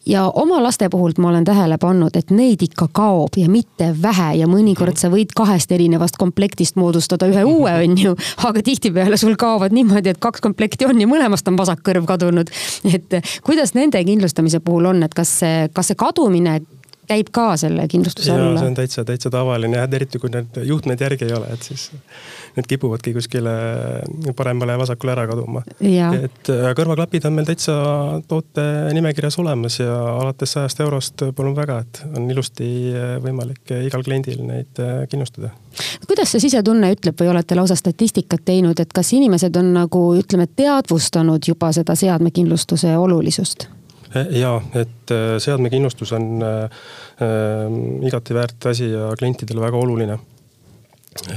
ja 0.06 0.24
oma 0.34 0.62
laste 0.62 0.88
puhult 0.88 1.18
ma 1.18 1.28
olen 1.28 1.44
tähele 1.44 1.78
pannud, 1.80 2.16
et 2.16 2.30
neid 2.30 2.62
ikka 2.62 2.88
kaob 2.92 3.36
ja 3.36 3.48
mitte 3.50 3.90
vähe 4.02 4.34
ja 4.40 4.48
mõnikord 4.50 4.98
sa 5.00 5.10
võid 5.12 5.32
kahest 5.36 5.72
erinevast 5.72 6.18
komplektist 6.20 6.76
moodustada 6.76 7.28
ühe 7.30 7.44
uue, 7.44 7.72
on 7.84 7.98
ju. 7.98 8.14
aga 8.48 8.62
tihtipeale 8.62 9.16
sul 9.20 9.36
kaovad 9.40 9.74
niimoodi, 9.76 10.14
et 10.14 10.20
kaks 10.22 10.44
komplekti 10.44 10.88
on 10.88 11.00
ja 11.00 11.08
mõlemast 11.10 11.48
on 11.48 11.58
vasak 11.60 11.84
kõrv 11.86 12.06
kadunud. 12.08 12.50
et 12.92 13.18
kuidas 13.44 13.74
nende 13.74 14.04
kindlustamise 14.04 14.60
puhul 14.60 14.92
on, 14.92 15.02
et 15.02 15.14
kas 15.14 15.38
see, 15.40 15.68
kas 15.72 15.92
see 15.92 16.00
kadumine 16.00 16.60
käib 17.08 17.30
ka 17.34 17.46
selle 17.60 17.86
kindlustuse 17.90 18.32
alla? 18.32 18.60
see 18.60 18.70
on 18.70 18.76
täitsa, 18.78 19.04
täitsa 19.06 19.30
tavaline 19.32 19.78
jah, 19.78 19.88
eriti 19.98 20.20
kui 20.22 20.32
need 20.32 20.60
juhtmed 20.68 21.00
järgi 21.00 21.28
ei 21.28 21.34
ole, 21.36 21.50
et 21.54 21.66
siis 21.66 21.90
need 22.56 22.68
kipuvadki 22.70 23.14
kuskile 23.16 23.54
paremale 24.36 24.76
ja 24.76 24.80
vasakule 24.80 25.14
ära 25.14 25.26
kaduma. 25.30 25.64
et 25.80 26.50
äh, 26.52 26.70
kõrvaklapid 26.78 27.26
on 27.28 27.36
meil 27.36 27.48
täitsa 27.48 27.76
toote 28.28 28.64
nimekirjas 28.96 29.38
olemas 29.42 29.78
ja 29.80 29.94
alates 30.14 30.54
sajast 30.56 30.80
eurost 30.84 31.26
palun 31.36 31.56
väga, 31.56 31.80
et 31.84 32.02
on 32.14 32.30
ilusti 32.30 32.70
äh, 32.94 33.14
võimalik 33.24 33.74
igal 33.84 34.04
kliendil 34.06 34.42
neid 34.46 34.82
äh, 34.82 35.04
kindlustada. 35.10 35.52
kuidas 36.06 36.34
see 36.34 36.46
sisetunne 36.46 36.92
ütleb 36.94 37.18
või 37.20 37.32
olete 37.34 37.58
lausa 37.58 37.76
statistikat 37.78 38.44
teinud, 38.44 38.80
et 38.80 38.92
kas 38.92 39.12
inimesed 39.16 39.56
on 39.60 39.72
nagu 39.76 40.04
ütleme, 40.18 40.46
teadvustanud 40.46 41.48
juba 41.48 41.72
seda 41.76 41.96
seadmekindlustuse 41.98 42.96
olulisust? 42.98 43.68
Ja, 44.14 44.52
et 44.74 45.12
seadmekindlustus 45.42 46.12
on 46.14 46.42
äh, 46.42 46.84
igati 48.06 48.34
väärt 48.34 48.66
asi 48.70 48.90
ja 48.92 49.10
klientidele 49.18 49.60
väga 49.64 49.80
oluline 49.80 50.18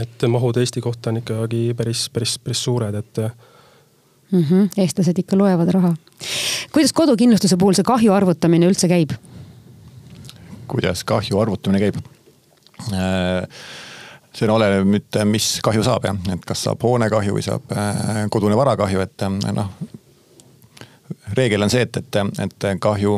et 0.02 0.26
mahud 0.30 0.58
Eesti 0.58 0.82
kohta 0.82 1.12
on 1.12 1.22
ikkagi 1.22 1.72
päris, 1.78 2.08
päris, 2.13 2.38
päris 2.40 2.63
suured, 2.63 2.96
et 2.96 3.18
mm. 4.32 4.44
-hmm. 4.44 4.70
eestlased 4.78 5.18
ikka 5.18 5.38
loevad 5.38 5.72
raha. 5.72 5.96
kuidas 6.74 6.94
kodukindlustuse 6.94 7.58
puhul 7.58 7.74
see 7.74 7.84
kahju 7.84 8.13
arvutamine 8.13 8.68
üldse 8.68 8.88
käib? 8.88 9.12
kuidas 10.68 11.04
kahju 11.04 11.40
arvutamine 11.40 11.80
käib? 11.80 12.02
See 14.38 14.50
oleneb 14.50 14.86
nüüd, 14.86 15.24
mis 15.26 15.60
kahju 15.63 15.84
saab 15.84 16.06
jah, 16.06 16.18
et 16.34 16.46
kas 16.46 16.63
saab 16.63 16.84
hoonekahju 16.84 17.34
või 17.34 17.46
saab 17.46 17.72
kodune 18.30 18.58
varakahju, 18.58 19.00
et 19.02 19.30
noh. 19.54 19.72
Reegel 21.38 21.63
on 21.63 21.72
see, 21.74 21.86
et, 21.88 21.98
et, 21.98 22.20
et 22.43 22.67
kahju 22.84 23.17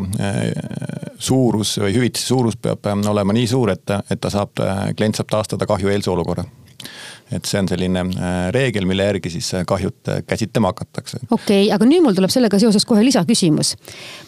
suurus 1.20 1.76
või 1.84 1.94
hüvitise 1.96 2.32
suurus 2.32 2.58
peab 2.58 2.86
olema 3.10 3.36
nii 3.36 3.48
suur, 3.48 3.74
et, 3.74 3.96
et 4.10 4.22
ta 4.22 4.32
saab, 4.34 4.62
klient 4.98 5.20
saab 5.20 5.32
taastada 5.32 5.68
kahjueelse 5.70 6.12
olukorra 6.12 6.46
et 7.32 7.46
see 7.46 7.60
on 7.62 7.68
selline 7.70 8.02
äh, 8.02 8.38
reegel, 8.54 8.86
mille 8.90 9.06
järgi 9.06 9.30
siis 9.30 9.52
kahjut 9.68 10.10
äh, 10.10 10.22
käsitlema 10.28 10.72
hakatakse. 10.74 11.20
okei 11.32 11.66
okay,, 11.66 11.74
aga 11.76 11.86
nüüd 11.86 12.04
mul 12.06 12.16
tuleb 12.18 12.34
sellega 12.34 12.60
seoses 12.60 12.86
kohe 12.90 13.04
lisaküsimus. 13.06 13.76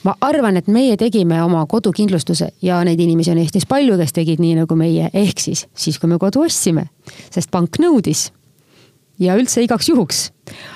ma 0.04 0.15
arvan, 0.21 0.58
et 0.58 0.67
meie 0.67 0.97
tegime 0.97 1.41
oma 1.43 1.65
kodukindlustuse 1.69 2.52
ja 2.62 2.82
neid 2.86 3.00
inimesi 3.00 3.34
on 3.34 3.41
Eestis 3.41 3.65
palju, 3.65 3.97
kes 4.02 4.13
tegid 4.13 4.43
nii 4.43 4.60
nagu 4.62 4.78
meie, 4.78 5.10
ehk 5.13 5.39
siis 5.39 5.65
siis, 5.74 6.00
kui 6.00 6.12
me 6.12 6.19
kodu 6.21 6.45
ostsime, 6.45 6.88
sest 7.32 7.52
pank 7.52 7.82
nõudis 7.82 8.30
ja 9.22 9.38
üldse 9.40 9.64
igaks 9.64 9.90
juhuks. 9.92 10.30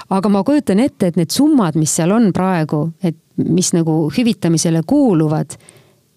aga 0.09 0.29
ma 0.29 0.43
kujutan 0.47 0.79
ette, 0.79 1.09
et 1.09 1.17
need 1.19 1.33
summad, 1.33 1.77
mis 1.79 1.95
seal 1.95 2.13
on 2.15 2.31
praegu, 2.33 2.87
et 3.03 3.17
mis 3.35 3.73
nagu 3.75 4.05
hüvitamisele 4.15 4.85
kuuluvad 4.87 5.57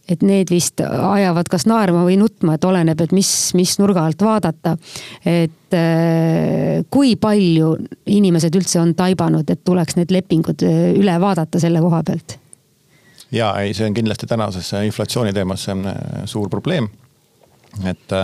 et 0.08 0.22
need 0.24 0.48
vist 0.48 0.80
ajavad 0.80 1.48
kas 1.52 1.66
naerma 1.68 2.02
või 2.06 2.16
nutma, 2.20 2.56
et 2.56 2.64
oleneb, 2.64 3.00
et 3.04 3.12
mis, 3.12 3.28
mis 3.58 3.74
nurga 3.80 4.06
alt 4.08 4.22
vaadata. 4.24 4.76
et 5.24 5.76
äh, 5.76 6.84
kui 6.90 7.16
palju 7.20 7.74
inimesed 8.06 8.56
üldse 8.56 8.80
on 8.80 8.94
taibanud, 8.96 9.50
et 9.50 9.64
tuleks 9.64 9.98
need 9.98 10.12
lepingud 10.14 10.64
äh, 10.64 10.78
üle 10.96 11.18
vaadata 11.20 11.60
selle 11.60 11.82
koha 11.84 12.02
pealt? 12.02 12.38
ja 13.32 13.52
ei, 13.60 13.74
see 13.76 13.84
on 13.88 13.96
kindlasti 13.96 14.26
tänases 14.26 14.72
inflatsiooni 14.80 15.34
teemas 15.36 15.66
suur 16.24 16.48
probleem. 16.48 16.88
et 17.84 18.16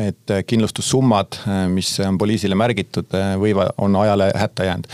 et 0.00 0.32
kindlustussummad, 0.46 1.38
mis 1.70 1.92
on 2.02 2.18
poliisile 2.18 2.56
märgitud, 2.58 3.14
võivad, 3.40 3.74
on 3.78 3.96
ajale 4.00 4.32
hätta 4.34 4.66
jäänud. 4.66 4.88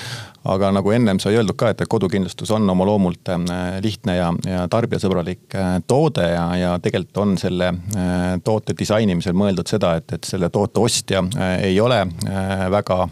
Aga 0.49 0.71
nagu 0.73 0.93
ennem 0.97 1.19
sai 1.21 1.35
öeldud 1.37 1.57
ka, 1.61 1.69
et 1.75 1.83
kodukindlustus 1.91 2.49
on 2.57 2.65
oma 2.73 2.87
loomult 2.89 3.29
äh, 3.29 3.75
lihtne 3.85 4.15
ja, 4.17 4.31
ja 4.49 4.63
tarbijasõbralik 4.73 5.53
äh, 5.53 5.75
toode 5.85 6.25
ja, 6.31 6.47
ja 6.57 6.71
tegelikult 6.81 7.21
on 7.21 7.35
selle 7.41 7.69
äh, 7.69 8.39
toote 8.45 8.73
disainimisel 8.79 9.37
mõeldud 9.37 9.69
seda, 9.69 9.99
et, 10.01 10.17
et 10.17 10.25
selle 10.25 10.49
toote 10.49 10.81
ostja 10.81 11.21
ei 11.61 11.77
ole 11.81 12.07
väga 12.73 13.03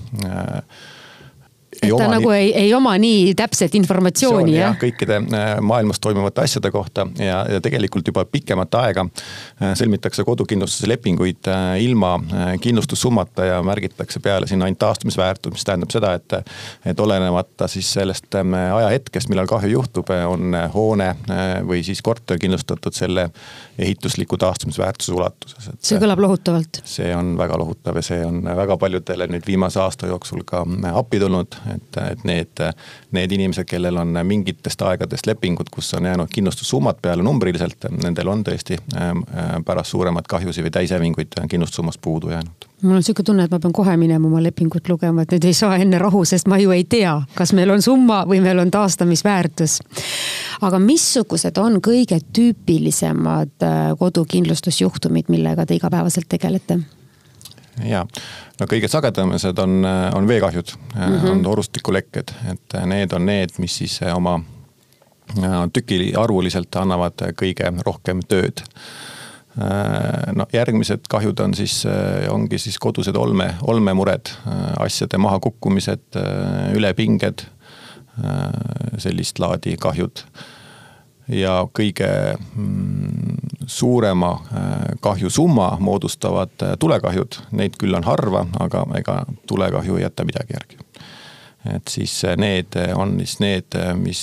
et 1.89 2.03
ta 2.03 2.09
nagu 2.11 2.31
ei, 2.35 2.51
ei 2.57 2.73
oma 2.77 2.95
nii 3.01 3.35
täpset 3.39 3.75
informatsiooni 3.79 4.55
jah 4.57 4.73
ja,? 4.73 4.79
kõikide 4.81 5.19
äh, 5.21 5.49
maailmas 5.65 6.01
toimuvate 6.03 6.45
asjade 6.45 6.71
kohta 6.75 7.07
ja, 7.23 7.43
ja 7.53 7.61
tegelikult 7.65 8.09
juba 8.11 8.25
pikemat 8.29 8.75
aega 8.81 9.07
äh, 9.09 9.73
sõlmitakse 9.79 10.25
kodukindlustuse 10.29 10.91
lepinguid 10.91 11.51
äh, 11.51 11.79
ilma 11.85 12.17
kindlustussummata 12.63 13.47
ja 13.49 13.59
märgitakse 13.67 14.21
peale 14.25 14.49
sinna 14.51 14.69
ainult 14.69 14.81
taastumisväärtus, 14.83 15.53
mis 15.55 15.65
tähendab 15.67 15.93
seda, 15.93 16.15
et. 16.19 16.37
et 16.87 17.01
olenemata 17.01 17.67
siis 17.71 17.89
sellest 17.93 18.35
ajahetkest, 18.35 19.29
millal 19.31 19.49
kahju 19.51 19.71
juhtub, 19.73 20.11
on 20.29 20.55
hoone 20.73 21.09
või 21.67 21.81
siis 21.87 22.01
korter 22.05 22.39
kindlustatud 22.41 22.95
selle 22.97 23.29
ehitusliku 23.79 24.39
taastumisväärtuse 24.41 25.15
ulatuses. 25.15 25.71
see 25.81 26.01
kõlab 26.03 26.23
lohutavalt. 26.23 26.83
see 26.85 27.11
on 27.17 27.35
väga 27.39 27.59
lohutav 27.61 27.99
ja 28.01 28.05
see 28.05 28.21
on 28.27 28.43
väga 28.45 28.77
paljudele 28.81 29.29
nüüd 29.33 29.47
viimase 29.47 29.81
aasta 29.83 30.11
jooksul 30.11 30.45
ka 30.49 30.65
appi 30.93 31.21
tulnud, 31.23 31.59
et, 31.79 32.01
et 32.13 32.25
need, 32.29 32.65
need 33.17 33.37
inimesed, 33.39 33.67
kellel 33.69 34.01
on 34.03 34.21
mingitest 34.27 34.83
aegadest 34.87 35.29
lepingud, 35.31 35.71
kus 35.75 35.93
on 35.99 36.09
jäänud 36.11 36.33
kindlustussummad 36.33 37.03
peale 37.03 37.25
numbriliselt, 37.27 37.89
nendel 38.03 38.35
on 38.35 38.45
tõesti 38.47 38.79
ähm, 38.97 39.25
äh, 39.35 39.57
pärast 39.65 39.95
suuremaid 39.95 40.29
kahjusid 40.31 40.69
või 40.69 40.75
täishävinguid 40.81 41.39
kindlustussummast 41.49 42.03
puudu 42.05 42.35
jäänud 42.35 42.69
mul 42.83 42.97
on 42.97 43.03
sihuke 43.03 43.23
tunne, 43.23 43.45
et 43.45 43.51
ma 43.51 43.59
pean 43.59 43.73
kohe 43.75 43.97
minema 43.99 44.29
oma 44.29 44.43
lepingut 44.43 44.89
lugema, 44.89 45.23
et 45.23 45.33
nüüd 45.35 45.47
ei 45.49 45.57
saa 45.57 45.77
enne 45.83 45.99
rahu, 45.99 46.23
sest 46.29 46.49
ma 46.51 46.61
ju 46.63 46.71
ei 46.75 46.85
tea, 46.87 47.17
kas 47.35 47.53
meil 47.57 47.73
on 47.75 47.83
summa 47.83 48.21
või 48.29 48.39
meil 48.45 48.61
on 48.63 48.71
taastamisväärtus. 48.71 49.79
aga 50.63 50.79
missugused 50.83 51.59
on 51.59 51.81
kõige 51.83 52.21
tüüpilisemad 52.33 53.67
äh, 53.67 53.81
kodukindlustusjuhtumid, 53.99 55.29
millega 55.29 55.67
te 55.67 55.75
igapäevaselt 55.75 56.29
tegelete? 56.29 56.79
Ja, 57.85 58.05
no 58.61 58.71
kõige 58.71 58.89
sagedamad 58.89 59.63
on, 59.65 59.81
äh, 59.85 60.15
on 60.15 60.29
veekahjud 60.29 60.73
mm, 60.77 61.03
-hmm. 61.03 61.31
on 61.31 61.43
torustikulekked, 61.43 62.35
et 62.53 62.81
need 62.87 63.13
on 63.13 63.27
need, 63.27 63.59
mis 63.59 63.77
siis 63.77 64.01
oma 64.15 64.41
tükiarvuliselt 65.73 66.77
annavad 66.81 67.21
kõige 67.37 67.69
rohkem 67.85 68.23
tööd 68.25 68.65
Äh, 69.59 70.35
no 70.39 70.47
järgmised 70.53 71.09
kahjud 71.11 71.41
on 71.43 71.55
siis, 71.55 71.81
äh, 71.87 72.29
ongi 72.31 72.59
siis 72.63 72.79
kodused 72.79 73.17
olme, 73.17 73.55
olmemured, 73.67 74.31
äh, 74.31 74.61
asjade 74.85 75.19
mahakukkumised, 75.19 76.21
ülepinged, 76.77 77.47
sellist 78.99 79.39
laadi 79.39 79.77
kahjud. 79.79 80.25
Ja 81.29 81.61
kõige 81.77 82.09
mm, 82.57 83.37
suurema 83.67 84.33
kahjusumma 85.01 85.77
moodustavad 85.81 86.55
tulekahjud, 86.81 87.41
neid 87.53 87.77
küll 87.81 87.97
on 87.99 88.07
harva, 88.07 88.47
aga 88.61 88.85
ega 88.99 89.19
tulekahju 89.47 89.99
ei 89.99 90.07
jäta 90.07 90.25
midagi 90.25 90.57
järgi. 90.57 90.79
et 91.75 91.89
siis 91.89 92.23
need 92.37 92.79
on 92.97 93.19
siis 93.19 93.41
need, 93.41 93.77
mis, 94.01 94.23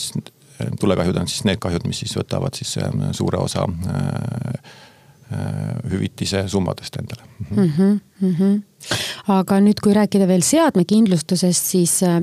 tulekahjud 0.79 1.17
on 1.21 1.27
siis 1.27 1.45
need 1.45 1.61
kahjud, 1.61 1.85
mis 1.87 1.99
siis 1.99 2.17
võtavad 2.17 2.57
siis 2.57 2.77
suure 3.11 3.37
osa 3.37 3.67
hüvitise 5.91 6.47
summadest 6.47 6.95
endale 6.95 7.23
mm. 7.49 7.71
-hmm, 7.77 7.99
mm 8.21 8.35
-hmm. 8.39 8.61
aga 9.27 9.59
nüüd, 9.59 9.79
kui 9.83 9.93
rääkida 9.93 10.27
veel 10.27 10.41
seadmekindlustusest, 10.41 11.65
siis 11.65 12.03
äh, 12.03 12.21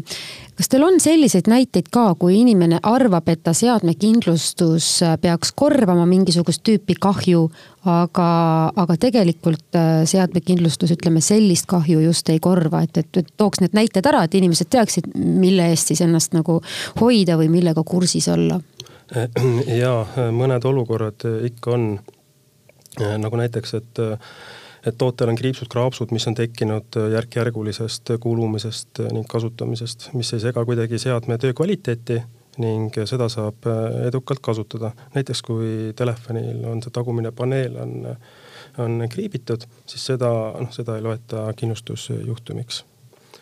kas 0.54 0.68
teil 0.68 0.82
on 0.82 1.00
selliseid 1.00 1.48
näiteid 1.48 1.88
ka, 1.90 2.14
kui 2.14 2.40
inimene 2.40 2.78
arvab, 2.82 3.28
et 3.28 3.42
ta 3.42 3.52
seadmekindlustus 3.52 5.02
äh, 5.02 5.18
peaks 5.20 5.52
korvama 5.52 6.06
mingisugust 6.06 6.62
tüüpi 6.68 6.94
kahju, 7.00 7.50
aga, 7.84 8.28
aga 8.76 8.96
tegelikult 8.96 9.74
äh, 9.74 10.04
seadmekindlustus, 10.04 10.90
ütleme 10.90 11.20
sellist 11.20 11.66
kahju 11.66 12.00
just 12.00 12.28
ei 12.28 12.40
korva, 12.40 12.82
et, 12.82 12.96
et, 12.96 13.16
et 13.16 13.32
tooks 13.36 13.60
need 13.60 13.74
näited 13.74 14.06
ära, 14.06 14.24
et 14.24 14.34
inimesed 14.34 14.70
teaksid, 14.70 15.12
mille 15.14 15.68
eest 15.70 15.86
siis 15.86 16.00
ennast 16.00 16.32
nagu 16.32 16.60
hoida 17.00 17.36
või 17.36 17.48
millega 17.48 17.82
kursis 17.82 18.28
olla? 18.28 18.60
ja 19.66 20.06
mõned 20.32 20.64
olukorrad 20.64 21.24
ikka 21.44 21.70
on 21.70 21.98
Äh, 21.98 22.21
nagu 23.00 23.40
näiteks, 23.40 23.74
et 23.74 24.04
et 24.82 24.96
tootel 24.98 25.30
on 25.30 25.36
kriipsud-kraapsud, 25.38 26.10
mis 26.10 26.24
on 26.26 26.34
tekkinud 26.34 26.96
järk-järgulisest 27.12 28.16
kulumisest 28.20 28.98
ning 29.14 29.28
kasutamisest, 29.30 30.08
mis 30.18 30.32
ei 30.34 30.42
sega 30.42 30.64
kuidagi 30.66 30.98
seadme 30.98 31.38
töö 31.38 31.54
kvaliteeti 31.54 32.18
ning 32.58 32.90
seda 33.06 33.28
saab 33.32 33.68
edukalt 34.08 34.42
kasutada. 34.42 34.90
näiteks 35.14 35.42
kui 35.42 35.92
telefonil 35.96 36.64
on 36.68 36.82
see 36.82 36.90
tagumine 36.90 37.30
paneel 37.32 37.78
on, 37.78 38.16
on 38.78 39.06
kriibitud, 39.08 39.64
siis 39.86 40.06
seda, 40.12 40.32
noh, 40.58 40.72
seda 40.74 40.98
ei 40.98 41.06
loeta 41.06 41.46
kindlustusjuhtumiks 41.56 42.84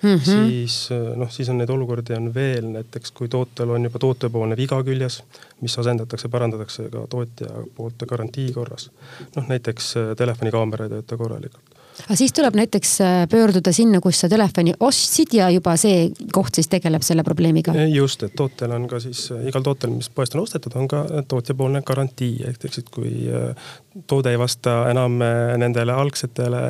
mm, 0.02 0.14
-hmm. 0.14 0.48
siis 0.48 0.88
noh, 1.16 1.30
siis 1.30 1.48
on 1.48 1.58
neid 1.58 1.70
olukordi 1.70 2.14
on 2.16 2.34
veel, 2.34 2.70
näiteks 2.76 3.10
kui 3.16 3.28
tootel 3.28 3.70
on 3.70 3.84
juba 3.84 3.98
tootepoolne 3.98 4.56
viga 4.56 4.82
küljes, 4.84 5.22
mis 5.60 5.78
asendatakse, 5.78 6.28
parandatakse 6.28 6.88
ka 6.92 7.06
tootja 7.10 7.66
poolt 7.74 8.06
garantii 8.08 8.52
korras. 8.52 8.90
noh, 9.36 9.48
näiteks 9.48 9.96
äh, 9.96 10.16
telefonikaamera 10.16 10.88
ei 10.88 10.96
tööta 10.96 11.16
korralikult 11.16 11.76
aga 12.00 12.16
siis 12.16 12.32
tuleb 12.32 12.56
näiteks 12.56 12.92
äh, 13.04 13.28
pöörduda 13.28 13.72
sinna, 13.76 14.00
kus 14.00 14.20
sa 14.20 14.28
telefoni 14.28 14.72
ostsid 14.80 15.34
ja 15.36 15.50
juba 15.50 15.76
see 15.76 16.08
koht 16.32 16.56
siis 16.56 16.68
tegeleb 16.72 17.04
selle 17.04 17.24
probleemiga? 17.26 17.74
just, 17.92 18.22
et 18.22 18.34
tootel 18.36 18.72
on 18.76 18.88
ka 18.88 19.00
siis, 19.00 19.26
äh, 19.34 19.46
igal 19.52 19.64
tootel, 19.66 19.92
mis 19.94 20.08
poest 20.08 20.34
on 20.34 20.44
ostetud, 20.44 20.76
on 20.80 20.88
ka 20.88 21.04
tootjapoolne 21.28 21.82
garantii, 21.86 22.34
ehk 22.48 22.68
siis 22.70 22.88
kui 22.90 23.28
toode 24.06 24.32
ei 24.32 24.38
vasta 24.38 24.82
enam 24.90 25.18
nendele 25.60 25.92
algsetele 25.92 26.62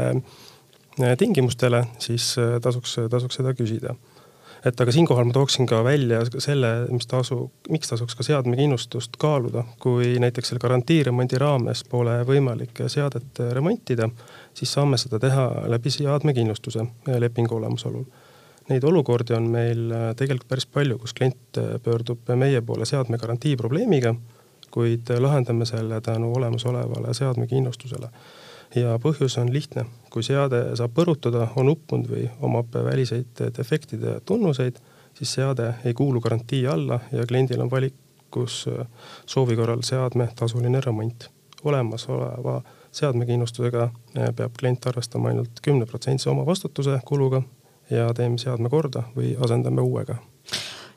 tingimustele, 1.18 1.84
siis 1.98 2.34
tasuks, 2.62 2.96
tasuks 3.10 3.40
seda 3.40 3.54
küsida. 3.56 3.94
Et 4.66 4.80
aga 4.80 4.92
siinkohal 4.92 5.24
ma 5.24 5.32
tooksin 5.32 5.64
ka 5.68 5.78
välja 5.84 6.18
selle, 6.36 6.68
mis 6.92 7.08
tasu, 7.08 7.46
miks 7.72 7.88
tasuks 7.88 8.16
ka 8.16 8.24
seadmekindlustust 8.26 9.16
kaaluda, 9.20 9.62
kui 9.80 10.18
näiteks 10.20 10.52
selle 10.52 10.60
garantiiremondi 10.60 11.38
raames 11.40 11.80
pole 11.88 12.18
võimalik 12.28 12.82
seadet 12.92 13.40
remontida, 13.56 14.10
siis 14.54 14.72
saame 14.76 14.98
seda 15.00 15.20
teha 15.22 15.46
läbi 15.72 15.92
seadmekindlustuse 15.94 16.84
lepingu 17.24 17.56
olemasolul. 17.56 18.04
Neid 18.68 18.84
olukordi 18.84 19.34
on 19.34 19.48
meil 19.50 19.88
tegelikult 20.18 20.52
päris 20.52 20.68
palju, 20.68 20.98
kus 21.00 21.16
klient 21.16 21.62
pöördub 21.82 22.28
meie 22.36 22.60
poole 22.60 22.84
seadme 22.86 23.18
garantii 23.18 23.56
probleemiga, 23.56 24.12
kuid 24.70 25.08
lahendame 25.24 25.64
selle 25.66 26.02
tänu 26.04 26.34
olemasolevale 26.36 27.16
seadmekindlustusele 27.16 28.12
ja 28.74 28.98
põhjus 29.02 29.38
on 29.40 29.52
lihtne, 29.52 29.84
kui 30.10 30.22
seade 30.22 30.62
saab 30.78 30.94
põrutada, 30.94 31.48
on 31.56 31.72
uppunud 31.72 32.10
või 32.10 32.28
omab 32.40 32.74
väliseid 32.74 33.42
defektide 33.56 34.20
tunnuseid, 34.26 34.78
siis 35.18 35.32
seade 35.38 35.74
ei 35.84 35.94
kuulu 35.94 36.20
garantii 36.20 36.66
alla 36.66 37.00
ja 37.12 37.26
kliendil 37.26 37.60
on 37.60 37.70
valikus 37.70 38.64
soovi 39.26 39.56
korral 39.56 39.82
seadme 39.82 40.28
tasuline 40.36 40.80
remont. 40.80 41.30
olemasoleva 41.64 42.62
seadmekindlustusega 42.92 43.90
eh, 44.16 44.30
peab 44.36 44.52
klient 44.58 44.86
arvestama 44.86 45.28
ainult 45.28 45.60
kümneprotsendise 45.62 46.30
omavastutuse 46.30 47.00
kuluga 47.04 47.42
ja 47.90 48.14
teeme 48.14 48.38
seadme 48.38 48.68
korda 48.68 49.02
või 49.16 49.36
asendame 49.44 49.80
uuega. 49.80 50.16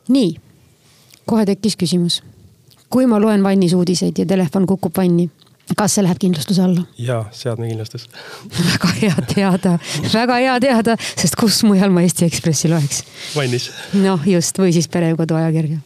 nii, 0.07 0.36
kohe 1.25 1.45
tekkis 1.45 1.75
küsimus. 1.75 2.23
kui 2.89 3.05
ma 3.05 3.19
loen 3.21 3.43
vannis 3.43 3.73
uudiseid 3.73 4.17
ja 4.17 4.25
telefon 4.25 4.65
kukub 4.67 4.97
vanni 4.97 5.29
kas 5.78 5.95
see 5.95 6.04
läheb 6.04 6.19
kindlustuse 6.21 6.63
alla? 6.63 6.84
jaa, 6.99 7.23
seadmekindlustus 7.36 8.08
väga 8.58 8.91
hea 8.99 9.26
teada, 9.34 9.78
väga 10.13 10.39
hea 10.41 10.60
teada, 10.63 10.97
sest 11.15 11.38
kus 11.39 11.62
mujal 11.67 11.93
ma 11.93 12.04
Eesti 12.04 12.28
Ekspressi 12.28 12.71
loeks? 12.71 13.04
vannis. 13.36 13.69
noh, 13.95 14.28
just, 14.28 14.60
või 14.60 14.73
siis 14.76 14.89
perekodu 14.91 15.38
ajakirja. 15.39 15.80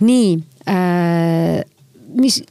nii 0.00 0.34
äh,, 0.72 1.60
mis 2.16 2.42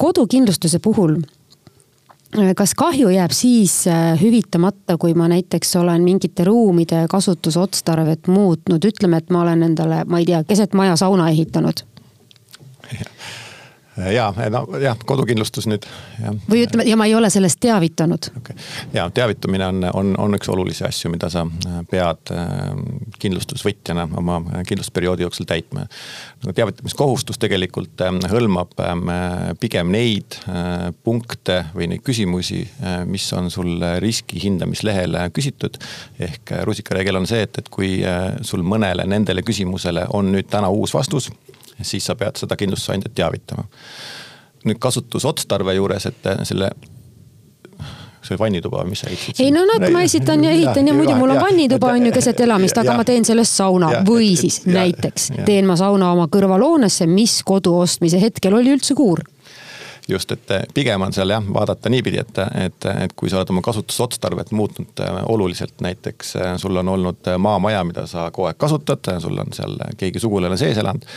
kodukindlustuse 0.00 0.80
puhul 0.82 1.18
äh, 1.20 2.54
kas 2.56 2.74
kahju 2.78 3.12
jääb 3.12 3.36
siis 3.36 3.82
äh, 3.90 4.14
hüvitamata, 4.20 4.96
kui 4.98 5.14
ma 5.14 5.28
näiteks 5.28 5.76
olen 5.82 6.08
mingite 6.08 6.48
ruumide 6.48 7.04
kasutusotstarvet 7.10 8.32
muutnud, 8.32 8.90
ütleme, 8.90 9.20
et 9.20 9.30
ma 9.30 9.44
olen 9.44 9.68
endale, 9.68 10.04
ma 10.08 10.24
ei 10.24 10.28
tea, 10.32 10.44
keset 10.48 10.72
maja 10.74 10.96
sauna 10.96 11.28
ehitanud 11.36 11.84
ja, 13.96 14.28
no 14.50 14.64
jah, 14.82 14.98
kodukindlustus 15.06 15.68
nüüd. 15.70 15.86
või 16.48 16.64
ütleme, 16.64 16.86
ja 16.88 16.96
ma 16.98 17.06
ei 17.06 17.14
ole 17.14 17.30
sellest 17.30 17.60
teavitanud 17.62 18.30
okay.. 18.38 18.56
ja 18.94 19.06
teavitamine 19.14 19.66
on, 19.66 19.86
on, 19.92 20.12
on 20.18 20.38
üks 20.38 20.50
olulisi 20.50 20.84
asju, 20.86 21.12
mida 21.12 21.30
sa 21.32 21.44
äh, 21.46 21.78
pead 21.90 22.32
äh, 22.34 22.72
kindlustusvõtjana 23.22 24.08
oma 24.18 24.40
kindlustusperioodi 24.66 25.26
jooksul 25.26 25.48
täitma. 25.48 25.86
teavitamiskohustus 26.44 27.38
tegelikult 27.42 28.02
hõlmab 28.30 28.74
pigem 29.60 29.90
neid 29.94 30.36
punkte 31.06 31.60
või 31.74 31.88
neid 31.92 32.02
küsimusi, 32.04 32.60
mis 33.08 33.26
on 33.36 33.50
sul 33.52 33.82
riski 34.02 34.40
hindamislehel 34.42 35.16
küsitud. 35.34 35.78
ehk 36.18 36.52
rusikareegel 36.66 37.20
on 37.20 37.28
see, 37.30 37.44
et, 37.46 37.58
et 37.58 37.70
kui 37.72 37.96
sul 38.42 38.64
mõnele 38.66 39.06
nendele 39.08 39.44
küsimusele 39.46 40.06
on 40.12 40.32
nüüd 40.34 40.50
täna 40.50 40.70
uus 40.74 40.94
vastus 40.94 41.30
siis 41.82 42.06
sa 42.06 42.14
pead 42.14 42.36
seda 42.40 42.56
kindlustusandjat 42.56 43.14
teavitama. 43.14 43.64
nüüd 44.64 44.78
kasutusotstarve 44.80 45.74
juures, 45.76 46.06
et 46.06 46.28
selle 46.48 46.70
see 48.24 48.38
vannituba, 48.40 48.84
mis 48.88 49.02
sa 49.04 49.10
ehitasid? 49.10 49.44
ei 49.44 49.52
no 49.52 49.64
nagu 49.68 49.90
ma 49.92 50.02
esitan 50.06 50.44
ja 50.44 50.52
ehitan 50.54 50.86
ja, 50.86 50.92
ja 50.92 50.96
muidu 50.96 51.16
mul 51.18 51.34
on 51.34 51.40
vannituba 51.42 51.92
on 51.92 52.06
ju 52.06 52.12
keset 52.14 52.40
elamist, 52.40 52.78
aga 52.80 52.94
ja, 52.94 52.96
ma 52.96 53.04
teen 53.04 53.26
sellest 53.28 53.58
sauna 53.60 53.90
ja, 53.92 54.00
või 54.06 54.32
siis 54.40 54.62
ja, 54.64 54.72
näiteks 54.78 55.30
ja. 55.34 55.44
teen 55.44 55.68
ma 55.68 55.76
sauna 55.76 56.12
oma 56.14 56.26
kõrvalhoonesse, 56.32 57.06
mis 57.10 57.42
kodu 57.44 57.76
ostmise 57.82 58.20
hetkel 58.22 58.56
oli 58.56 58.72
üldse 58.74 58.96
kuur 58.96 59.20
just, 60.08 60.32
et 60.32 60.50
eh, 60.50 60.66
pigem 60.74 61.02
on 61.02 61.12
seal 61.12 61.32
jah, 61.32 61.44
vaadata 61.54 61.90
niipidi, 61.92 62.20
et, 62.20 62.40
et, 62.66 62.88
et 63.04 63.14
kui 63.16 63.30
sa 63.30 63.40
oled 63.40 63.52
oma 63.54 63.62
kasutusotstarvet 63.64 64.52
muutnud 64.56 65.00
eh, 65.00 65.20
oluliselt, 65.32 65.74
näiteks 65.84 66.36
eh, 66.36 66.52
sul 66.60 66.76
on 66.82 66.92
olnud 66.96 67.32
maamaja, 67.38 67.84
mida 67.88 68.06
sa 68.10 68.28
kogu 68.30 68.50
aeg 68.50 68.60
kasutad, 68.60 69.14
sul 69.24 69.40
on 69.40 69.52
seal 69.56 69.78
keegi 70.00 70.22
sugulane 70.22 70.58
sees 70.60 70.78
elanud. 70.82 71.08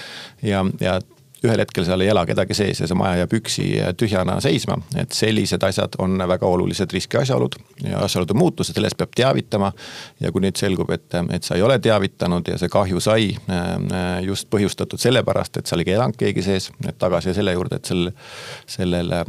ja, 0.41 0.65
ja 0.81 0.99
ühel 1.47 1.63
hetkel 1.63 1.85
seal 1.87 2.03
ei 2.03 2.11
ela 2.11 2.25
kedagi 2.27 2.55
sees 2.57 2.81
ja 2.81 2.89
see 2.89 2.97
maja 2.97 3.23
jääb 3.23 3.33
üksi 3.39 3.67
tühjana 3.97 4.37
seisma. 4.43 4.77
et 4.95 5.15
sellised 5.15 5.63
asjad 5.63 5.97
on 6.03 6.17
väga 6.29 6.47
olulised 6.47 6.93
riskiasjaolud 6.93 7.57
ja 7.87 8.03
asjaolude 8.05 8.37
muutused, 8.37 8.75
sellest 8.75 8.97
peab 8.97 9.15
teavitama. 9.15 9.71
ja 10.19 10.31
kui 10.31 10.43
nüüd 10.43 10.59
selgub, 10.59 10.91
et, 10.91 11.07
et 11.33 11.43
sa 11.43 11.55
ei 11.55 11.65
ole 11.65 11.79
teavitanud 11.79 12.47
ja 12.47 12.57
see 12.61 12.69
kahju 12.69 13.01
sai 13.03 13.31
äh, 13.49 14.21
just 14.25 14.49
põhjustatud 14.53 15.01
sellepärast, 15.01 15.57
et 15.57 15.67
seal 15.67 15.85
ei 15.85 15.95
elanud 15.95 16.17
keegi 16.19 16.45
sees, 16.45 16.71
et 16.85 16.97
tagasi 16.99 17.33
selle 17.37 17.53
juurde, 17.55 17.81
et 17.81 17.91
sel, 17.91 18.11
sellel 18.77 19.13
äh, 19.21 19.25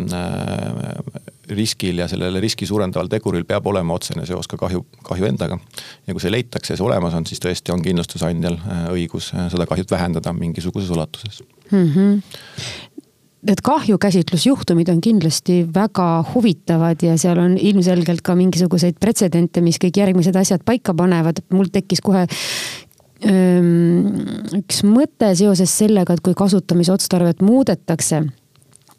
riskil 1.56 2.02
ja 2.02 2.08
sellele 2.08 2.40
riski 2.40 2.66
suurendaval 2.66 3.08
teguril 3.12 3.44
peab 3.48 3.66
olema 3.66 3.94
otsene 3.94 4.26
seos 4.26 4.48
ka 4.50 4.58
kahju, 4.60 4.84
kahju 5.06 5.28
endaga. 5.28 5.58
ja 6.06 6.14
kui 6.14 6.22
see 6.22 6.32
leitakse 6.32 6.74
ja 6.74 6.80
see 6.80 6.86
olemas 6.86 7.14
on, 7.14 7.26
siis 7.26 7.42
tõesti 7.44 7.74
on 7.74 7.82
kindlustusandjal 7.84 8.58
äh, 8.58 8.84
õigus 8.94 9.32
seda 9.32 9.66
kahjut 9.66 9.90
vähendada 9.90 10.32
mingisuguses 10.32 10.90
ulatuses 10.90 11.42
mm. 11.70 11.88
-hmm 11.94 12.22
need 13.48 13.60
kahjukäsitlusjuhtumid 13.62 14.88
on 14.88 15.00
kindlasti 15.00 15.60
väga 15.74 16.24
huvitavad 16.34 17.02
ja 17.02 17.16
seal 17.18 17.38
on 17.38 17.58
ilmselgelt 17.58 18.20
ka 18.26 18.34
mingisuguseid 18.34 18.98
pretsedente, 19.00 19.62
mis 19.62 19.78
kõik 19.78 20.00
järgmised 20.00 20.36
asjad 20.36 20.64
paika 20.66 20.94
panevad. 20.94 21.38
mul 21.54 21.70
tekkis 21.72 22.02
kohe 22.02 22.26
öö, 22.26 23.62
üks 24.58 24.82
mõte 24.82 25.30
seoses 25.38 25.78
sellega, 25.78 26.12
et 26.12 26.20
kui 26.20 26.34
kasutamisotstarvet 26.34 27.42
muudetakse 27.42 28.24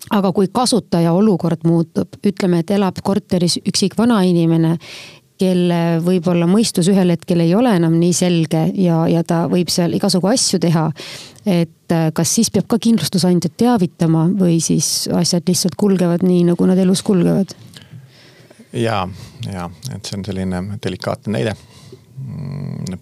aga 0.10 0.32
kui 0.34 0.50
kasutaja 0.54 1.14
olukord 1.14 1.66
muutub, 1.68 2.20
ütleme, 2.26 2.64
et 2.64 2.72
elab 2.72 3.02
korteris 3.04 3.60
üksik 3.68 3.98
vanainimene 3.98 4.78
kelle 5.40 6.00
võib-olla 6.04 6.48
mõistus 6.50 6.90
ühel 6.92 7.14
hetkel 7.14 7.44
ei 7.44 7.54
ole 7.56 7.72
enam 7.80 7.96
nii 8.00 8.16
selge 8.16 8.66
ja, 8.76 9.04
ja 9.08 9.24
ta 9.28 9.46
võib 9.52 9.72
seal 9.72 9.96
igasugu 9.96 10.28
asju 10.34 10.60
teha. 10.60 10.90
et 11.46 11.96
äh, 11.96 12.10
kas 12.16 12.36
siis 12.36 12.52
peab 12.52 12.68
ka 12.68 12.80
kindlustusandjat 12.82 13.56
teavitama 13.58 14.28
või 14.40 14.60
siis 14.64 15.08
asjad 15.16 15.48
lihtsalt 15.48 15.80
kulgevad 15.80 16.26
nii, 16.28 16.44
nagu 16.52 16.68
nad 16.68 16.80
elus 16.84 17.04
kulgevad? 17.08 17.56
ja, 18.74 19.06
ja 19.48 19.70
et 19.96 20.06
see 20.06 20.20
on 20.20 20.26
selline 20.28 20.64
delikaatne 20.84 21.38
näide 21.38 21.56
mm, 21.56 23.00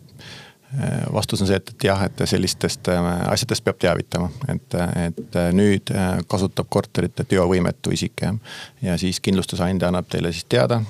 vastus 1.14 1.42
on 1.42 1.48
see, 1.48 1.56
et, 1.56 1.70
et 1.70 1.84
jah, 1.88 2.02
et 2.04 2.24
sellistest 2.28 2.90
äh, 2.92 3.06
asjadest 3.32 3.64
peab 3.64 3.78
teavitama, 3.80 4.28
et, 4.52 4.76
et 5.06 5.38
nüüd 5.56 5.94
äh, 5.96 6.18
kasutab 6.28 6.68
korterit 6.70 7.16
teovõimetu 7.30 7.94
isik 7.96 8.26
jah. 8.26 8.36
ja 8.82 8.98
siis 9.00 9.22
kindlustusandja 9.24 9.88
annab 9.88 10.10
teile 10.12 10.32
siis 10.36 10.46
teada. 10.50 10.82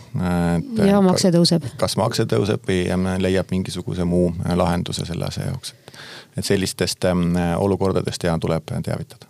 ja 0.86 1.02
makse 1.02 1.32
tõuseb. 1.34 1.70
kas 1.78 1.98
makse 1.98 2.26
tõuseb 2.26 2.66
või 2.68 2.88
leiab 3.22 3.54
mingisuguse 3.54 4.06
muu 4.06 4.32
lahenduse 4.56 5.06
selle 5.06 5.30
asja 5.30 5.52
jaoks 5.52 5.76
et 6.38 6.46
sellistest 6.46 7.06
ähm, 7.06 7.36
olukordadest 7.58 8.24
ja 8.24 8.38
tuleb 8.40 8.64
teavitada. 8.84 9.26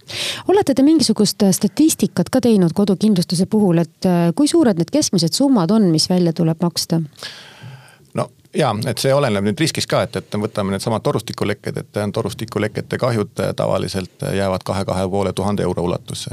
olete 0.47 0.73
te 0.73 0.83
mingisugust 0.83 1.43
statistikat 1.51 2.29
ka 2.29 2.41
teinud 2.41 2.75
kodukindlustuse 2.75 3.45
puhul, 3.45 3.83
et 3.83 4.05
äh, 4.05 4.31
kui 4.35 4.47
suured 4.47 4.79
need 4.79 4.91
keskmised 4.91 5.33
summad 5.33 5.71
on, 5.71 5.91
mis 5.91 6.09
välja 6.09 6.33
tuleb 6.33 6.61
maksta? 6.61 7.01
Ja, 8.55 8.71
et 8.87 9.01
see 9.01 9.13
oleneb 9.13 9.45
nüüd 9.47 9.59
riskist 9.59 9.89
ka, 9.89 10.03
et, 10.07 10.15
et 10.19 10.37
võtame 10.39 10.73
needsamad 10.73 11.03
torustikulekked, 11.05 11.79
et 11.81 11.99
torustikulekete 12.13 12.99
kahjud 13.01 13.33
tavaliselt 13.55 14.27
jäävad 14.35 14.65
kahe, 14.67 14.85
kahe 14.85 15.07
poole 15.11 15.33
tuhande 15.33 15.63
euro 15.63 15.83
ulatusse. 15.83 16.31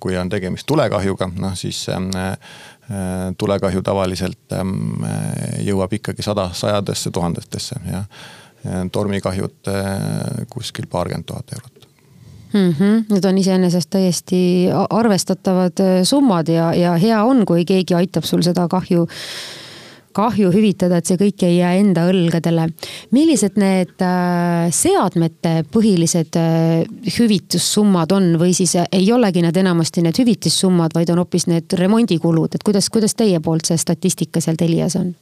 kui 0.00 0.16
on 0.16 0.28
tegemist 0.28 0.66
tulekahjuga, 0.66 1.30
noh 1.38 1.56
siis 1.58 1.86
tulekahju 3.38 3.82
tavaliselt 3.82 4.56
jõuab 5.64 5.92
ikkagi 6.00 6.22
sada, 6.22 6.50
sajadesse 6.52 7.10
tuhandetesse 7.10 7.76
ja 7.90 8.04
tormikahjud 8.92 9.70
kuskil 10.50 10.86
paarkümmend 10.90 11.24
tuhat 11.26 11.52
eurot 11.52 11.86
mm. 12.52 12.74
-hmm. 12.78 13.04
Need 13.08 13.24
on 13.24 13.38
iseenesest 13.38 13.90
täiesti 13.90 14.68
arvestatavad 14.90 16.04
summad 16.04 16.48
ja, 16.48 16.74
ja 16.74 16.92
hea 16.92 17.24
on, 17.24 17.46
kui 17.46 17.64
keegi 17.64 17.94
aitab 17.94 18.24
sul 18.24 18.42
seda 18.42 18.68
kahju 18.68 19.06
kahju 20.12 20.50
hüvitada, 20.54 20.98
et 20.98 21.08
see 21.08 21.18
kõik 21.20 21.44
ei 21.46 21.58
jää 21.58 21.74
enda 21.80 22.06
õlgadele. 22.10 22.68
millised 23.10 23.58
need 23.60 24.02
äh, 24.04 24.70
seadmete 24.74 25.64
põhilised 25.72 26.38
äh, 26.40 26.82
hüvitussummad 27.18 28.12
on 28.12 28.32
või 28.40 28.54
siis 28.56 28.76
äh, 28.76 28.88
ei 28.92 29.12
olegi 29.12 29.42
need 29.42 29.56
enamasti 29.56 30.02
need 30.02 30.18
hüvitissummad, 30.18 30.94
vaid 30.94 31.10
on 31.10 31.22
hoopis 31.22 31.46
need 31.46 31.78
remondikulud, 31.78 32.54
et 32.54 32.66
kuidas, 32.66 32.90
kuidas 32.90 33.14
teie 33.14 33.40
poolt 33.40 33.70
see 33.70 33.78
statistika 33.78 34.40
seal 34.40 34.58
Telias 34.60 34.96
on? 35.00 35.14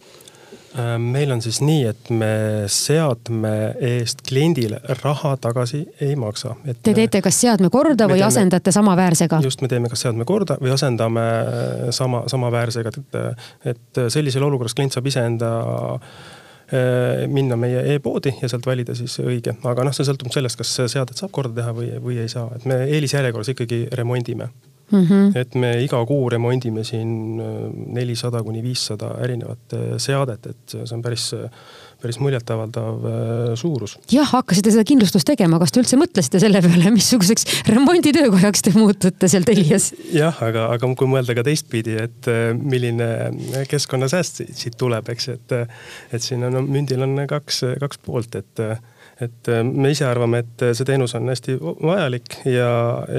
Äh, 0.77 0.99
meil 1.01 1.31
on 1.33 1.41
siis 1.43 1.63
nii, 1.65 1.85
et 1.89 2.11
me 2.13 2.31
seadme 2.69 3.53
eest 3.81 4.21
kliendile 4.29 4.83
raha 5.01 5.33
tagasi 5.41 5.81
ei 6.05 6.17
maksa. 6.21 6.59
Te 6.85 6.93
teete 6.93 7.23
kas 7.25 7.39
seadme 7.41 7.71
korda 7.73 8.05
või 8.05 8.19
teeme, 8.19 8.27
asendate 8.29 8.75
samaväärsega? 8.77 9.41
just, 9.45 9.65
me 9.65 9.71
teeme 9.73 9.89
kas 9.89 10.05
seadme 10.05 10.27
korda 10.29 10.59
või 10.61 10.75
asendame 10.75 11.25
äh, 11.25 11.87
sama, 11.97 12.27
samaväärsega, 12.29 12.93
et, 12.93 13.17
et 13.73 14.03
sellisel 14.13 14.45
olukorras 14.45 14.77
klient 14.77 14.93
saab 14.93 15.09
iseenda 15.09 15.53
äh, 15.97 17.25
minna 17.33 17.57
meie 17.57 17.87
e-poodi 17.95 18.37
ja 18.43 18.53
sealt 18.53 18.69
valida 18.69 18.97
siis 18.99 19.17
õige, 19.25 19.57
aga 19.73 19.89
noh, 19.89 19.97
see 19.97 20.05
sõltub 20.05 20.35
sellest, 20.37 20.61
kas 20.61 20.75
seadet 20.85 21.17
saab 21.17 21.33
korda 21.33 21.63
teha 21.63 21.73
või, 21.81 21.95
või 22.05 22.21
ei 22.27 22.29
saa, 22.29 22.51
et 22.61 22.69
me 22.69 22.83
eelisjärjekorras 22.91 23.57
ikkagi 23.57 23.87
remondime 23.97 24.53
Mm 24.91 25.07
-hmm. 25.07 25.37
et 25.37 25.55
me 25.55 25.73
iga 25.85 25.99
kuu 26.07 26.29
remondime 26.33 26.85
siin 26.85 27.41
äh, 27.41 27.47
nelisada 27.93 28.43
kuni 28.43 28.63
viissada 28.63 29.11
erinevat 29.25 29.75
äh, 29.77 29.99
seadet, 30.01 30.47
et 30.47 30.71
see 30.73 30.97
on 30.97 31.03
päris, 31.03 31.35
päris 32.01 32.19
muljetavaldav 32.19 33.05
äh, 33.05 33.55
suurus. 33.55 33.99
jah, 34.13 34.31
hakkasite 34.33 34.71
seda 34.71 34.85
kindlustust 34.89 35.29
tegema, 35.29 35.59
kas 35.59 35.73
te 35.73 35.83
üldse 35.83 36.01
mõtlesite 36.01 36.41
selle 36.41 36.63
peale, 36.65 36.91
missuguseks 36.99 37.45
remonditöökojaks 37.69 38.63
te 38.63 38.73
muutute 38.79 39.29
seal 39.29 39.45
Telias? 39.45 39.93
jah, 40.13 40.43
aga, 40.43 40.71
aga 40.73 40.95
kui 40.95 41.11
mõelda 41.11 41.37
ka 41.37 41.45
teistpidi, 41.45 41.99
et 42.09 42.33
milline 42.57 43.09
keskkonnasääst 43.69 44.47
siit 44.53 44.81
tuleb, 44.81 45.09
eks, 45.13 45.29
et, 45.37 45.59
et 46.13 46.23
siin 46.23 46.49
on, 46.49 46.63
mündil 46.65 47.05
on 47.05 47.27
kaks, 47.29 47.65
kaks 47.81 48.01
poolt, 48.09 48.41
et 48.41 48.69
et 49.21 49.49
äh, 49.49 49.63
me 49.65 49.91
ise 49.91 50.07
arvame, 50.07 50.43
et 50.45 50.63
äh, 50.63 50.75
see 50.77 50.87
teenus 50.87 51.15
on 51.19 51.29
hästi 51.29 51.59
vajalik 51.61 52.39
ja, 52.47 52.71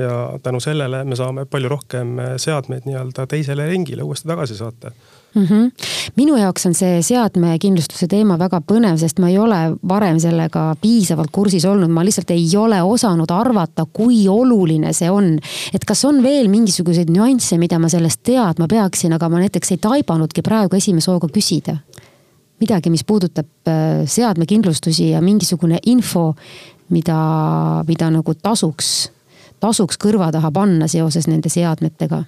ja 0.02 0.18
tänu 0.44 0.62
sellele 0.64 1.04
me 1.04 1.18
saame 1.20 1.46
palju 1.50 1.72
rohkem 1.76 2.20
äh, 2.20 2.36
seadmeid 2.40 2.88
nii-öelda 2.88 3.28
teisele 3.28 3.68
ringile 3.68 4.06
uuesti 4.08 4.28
tagasi 4.28 4.56
saata 4.56 4.92
mm. 5.36 5.46
-hmm. 5.46 5.72
minu 6.16 6.38
jaoks 6.38 6.66
on 6.66 6.74
see 6.74 7.02
seadmekindlustuse 7.02 8.08
teema 8.08 8.40
väga 8.40 8.62
põnev, 8.72 8.98
sest 8.98 9.20
ma 9.20 9.30
ei 9.30 9.38
ole 9.38 9.60
varem 9.88 10.20
sellega 10.20 10.76
piisavalt 10.82 11.32
kursis 11.32 11.66
olnud, 11.66 11.92
ma 11.92 12.06
lihtsalt 12.06 12.32
ei 12.32 12.48
ole 12.58 12.82
osanud 12.82 13.32
arvata, 13.32 13.86
kui 13.94 14.28
oluline 14.28 14.94
see 14.94 15.12
on. 15.12 15.40
et 15.74 15.86
kas 15.86 16.06
on 16.06 16.24
veel 16.24 16.48
mingisuguseid 16.48 17.12
nüansse, 17.12 17.58
mida 17.58 17.80
ma 17.80 17.90
sellest 17.90 18.24
teadma 18.24 18.68
peaksin, 18.68 19.14
aga 19.14 19.30
ma 19.30 19.40
näiteks 19.40 19.72
ei 19.72 19.78
taibanudki 19.78 20.42
praegu 20.42 20.76
esimese 20.76 21.12
hooga 21.12 21.28
küsida 21.28 21.78
midagi, 22.62 22.92
mis 22.94 23.06
puudutab 23.08 23.68
äh, 23.68 24.04
seadmekindlustusi 24.10 25.12
ja 25.14 25.22
mingisugune 25.22 25.80
info, 25.86 26.34
mida, 26.90 27.20
mida 27.88 28.10
nagu 28.14 28.36
tasuks, 28.36 29.10
tasuks 29.60 30.00
kõrva 30.02 30.32
taha 30.36 30.52
panna 30.52 30.90
seoses 30.92 31.30
nende 31.30 31.52
seadmetega. 31.52 32.24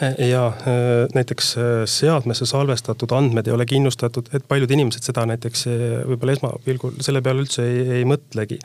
Ja 0.00 0.46
äh, 0.48 1.10
näiteks 1.14 1.50
äh, 1.58 1.64
seadmesse 1.90 2.46
salvestatud 2.48 3.12
andmed 3.12 3.50
ei 3.50 3.56
ole 3.56 3.66
kindlustatud, 3.68 4.30
et 4.34 4.46
paljud 4.48 4.70
inimesed 4.70 5.04
seda 5.04 5.26
näiteks 5.28 5.66
võib-olla 6.08 6.38
esmapilgul 6.38 6.96
selle 7.04 7.20
peale 7.22 7.44
üldse 7.44 7.66
ei, 7.66 8.00
ei 8.00 8.08
mõtlegi. 8.08 8.60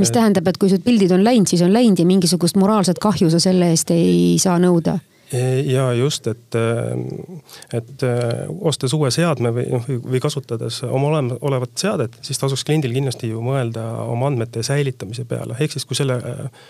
Mis 0.00 0.10
tähendab, 0.12 0.46
et 0.48 0.56
kui 0.56 0.70
sul 0.72 0.80
pildid 0.84 1.12
on 1.12 1.24
läinud, 1.24 1.50
siis 1.50 1.60
on 1.64 1.72
läinud 1.72 2.00
ja 2.00 2.08
mingisugust 2.08 2.56
moraalset 2.56 3.00
kahju 3.00 3.28
sa 3.32 3.40
selle 3.42 3.68
eest 3.72 3.92
ei 3.92 4.38
saa 4.40 4.56
nõuda 4.60 4.96
ja 5.66 5.86
just, 5.96 6.26
et, 6.28 6.56
et 7.72 8.04
ostes 8.60 8.92
uue 8.96 9.10
seadme 9.14 9.52
või, 9.54 9.66
noh, 9.72 9.88
või 10.04 10.20
kasutades 10.22 10.82
oma 10.88 11.08
olemasolevat 11.08 11.74
seadet, 11.80 12.18
siis 12.26 12.40
tasuks 12.40 12.64
kliendil 12.68 12.94
kindlasti 12.96 13.32
ju 13.32 13.42
mõelda 13.44 13.86
oma 14.12 14.28
andmete 14.28 14.64
säilitamise 14.66 15.24
peale, 15.28 15.56
ehk 15.60 15.76
siis 15.76 15.88
kui 15.88 15.96
selle 15.98 16.18
äh, 16.20 16.62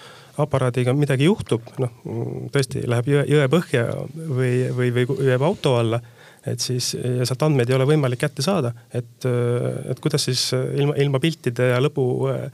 aparaadiga 0.43 0.95
midagi 0.97 1.29
juhtub, 1.29 1.67
noh 1.83 1.93
tõesti 2.55 2.87
läheb 2.89 3.11
jõe, 3.13 3.25
jõe 3.29 3.49
põhja 3.53 3.87
või, 4.15 4.53
või, 4.73 4.93
või 4.95 5.29
jääb 5.29 5.45
auto 5.47 5.77
alla 5.81 6.01
et 6.47 6.63
siis 6.63 6.93
ja 6.99 7.27
sealt 7.27 7.45
andmeid 7.47 7.71
ei 7.71 7.77
ole 7.77 7.87
võimalik 7.87 8.19
kätte 8.25 8.43
saada, 8.43 8.73
et, 8.91 9.27
et 9.27 10.01
kuidas 10.03 10.25
siis 10.27 10.49
ilma, 10.55 10.97
ilma 10.99 11.21
piltide 11.23 11.69
ja 11.71 11.79
lõbu 11.83 12.07
äh, 12.33 12.49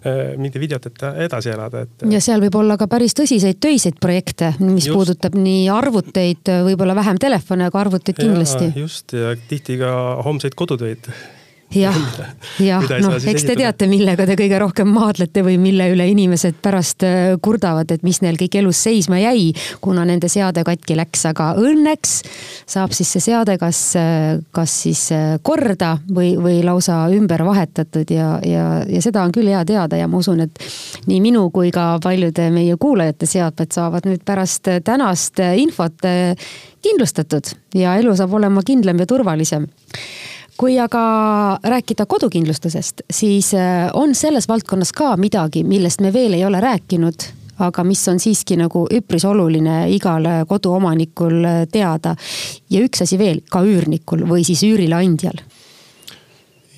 Äh, 0.00 0.36
mingi 0.40 0.60
videoteta 0.60 1.10
edasi 1.20 1.50
elada, 1.52 1.82
et. 1.84 2.04
ja 2.08 2.20
seal 2.24 2.40
võib 2.40 2.54
olla 2.56 2.78
ka 2.80 2.86
päris 2.88 3.12
tõsiseid 3.18 3.58
töiseid 3.60 3.98
projekte, 4.00 4.54
mis 4.62 4.86
just. 4.86 4.94
puudutab 4.96 5.36
nii 5.36 5.66
arvuteid, 5.74 6.48
võib-olla 6.64 6.94
vähem 6.96 7.20
telefone, 7.20 7.68
aga 7.68 7.82
arvuteid 7.82 8.16
kindlasti. 8.16 8.70
just 8.80 9.12
ja 9.12 9.34
tihti 9.50 9.76
ka 9.82 9.92
homseid 10.24 10.56
kodutöid 10.56 11.10
jah, 11.74 11.96
jah, 12.58 12.84
noh, 13.02 13.14
eks 13.14 13.44
te 13.46 13.54
teate, 13.58 13.86
millega 13.90 14.24
te 14.26 14.34
kõige 14.38 14.58
rohkem 14.58 14.88
maadlete 14.90 15.44
või 15.46 15.56
mille 15.62 15.86
üle 15.92 16.06
inimesed 16.10 16.58
pärast 16.62 17.04
äh, 17.06 17.36
kurdavad, 17.42 17.92
et 17.94 18.02
mis 18.06 18.18
neil 18.24 18.38
kõik 18.40 18.56
elus 18.58 18.80
seisma 18.88 19.20
jäi, 19.20 19.52
kuna 19.82 20.04
nende 20.08 20.28
seade 20.32 20.64
katki 20.66 20.96
läks, 20.98 21.22
aga 21.30 21.52
õnneks 21.60 22.16
saab 22.70 22.94
siis 22.96 23.12
see 23.14 23.22
seade 23.28 23.54
kas, 23.60 23.82
äh, 24.00 24.40
kas 24.56 24.74
siis 24.86 25.04
äh, 25.14 25.36
korda 25.46 25.96
või, 26.10 26.32
või 26.40 26.58
lausa 26.66 27.04
ümber 27.14 27.44
vahetatud 27.46 28.10
ja, 28.10 28.32
ja, 28.46 28.66
ja 28.88 29.04
seda 29.04 29.22
on 29.22 29.34
küll 29.34 29.52
hea 29.52 29.62
teada 29.68 30.00
ja 30.00 30.10
ma 30.10 30.18
usun, 30.18 30.42
et 30.48 30.66
nii 31.06 31.20
minu 31.22 31.46
kui 31.54 31.70
ka 31.74 31.92
paljude 32.02 32.50
meie 32.54 32.74
kuulajate 32.80 33.30
seadmed 33.30 33.70
saavad 33.74 34.10
nüüd 34.10 34.26
pärast 34.26 34.72
tänast 34.84 35.38
infot 35.38 36.02
kindlustatud 36.82 37.54
ja 37.78 37.94
elu 38.00 38.16
saab 38.18 38.34
olema 38.40 38.64
kindlam 38.66 38.98
ja 39.02 39.06
turvalisem 39.06 39.68
kui 40.60 40.76
aga 40.78 41.02
rääkida 41.64 42.04
kodukindlustusest, 42.06 43.00
siis 43.10 43.54
äh, 43.54 43.88
on 43.94 44.14
selles 44.14 44.48
valdkonnas 44.48 44.92
ka 44.92 45.14
midagi, 45.16 45.64
millest 45.64 46.02
me 46.04 46.12
veel 46.12 46.36
ei 46.36 46.44
ole 46.44 46.60
rääkinud, 46.60 47.24
aga 47.64 47.84
mis 47.84 48.02
on 48.12 48.20
siiski 48.20 48.58
nagu 48.60 48.84
üpris 48.92 49.24
oluline 49.24 49.86
igale 49.94 50.42
koduomanikul 50.48 51.38
äh, 51.44 51.62
teada. 51.72 52.14
ja 52.70 52.84
üks 52.84 53.02
asi 53.02 53.18
veel, 53.18 53.40
ka 53.50 53.64
üürnikul 53.64 54.26
või 54.28 54.44
siis 54.44 54.62
üürileandjal 54.68 55.40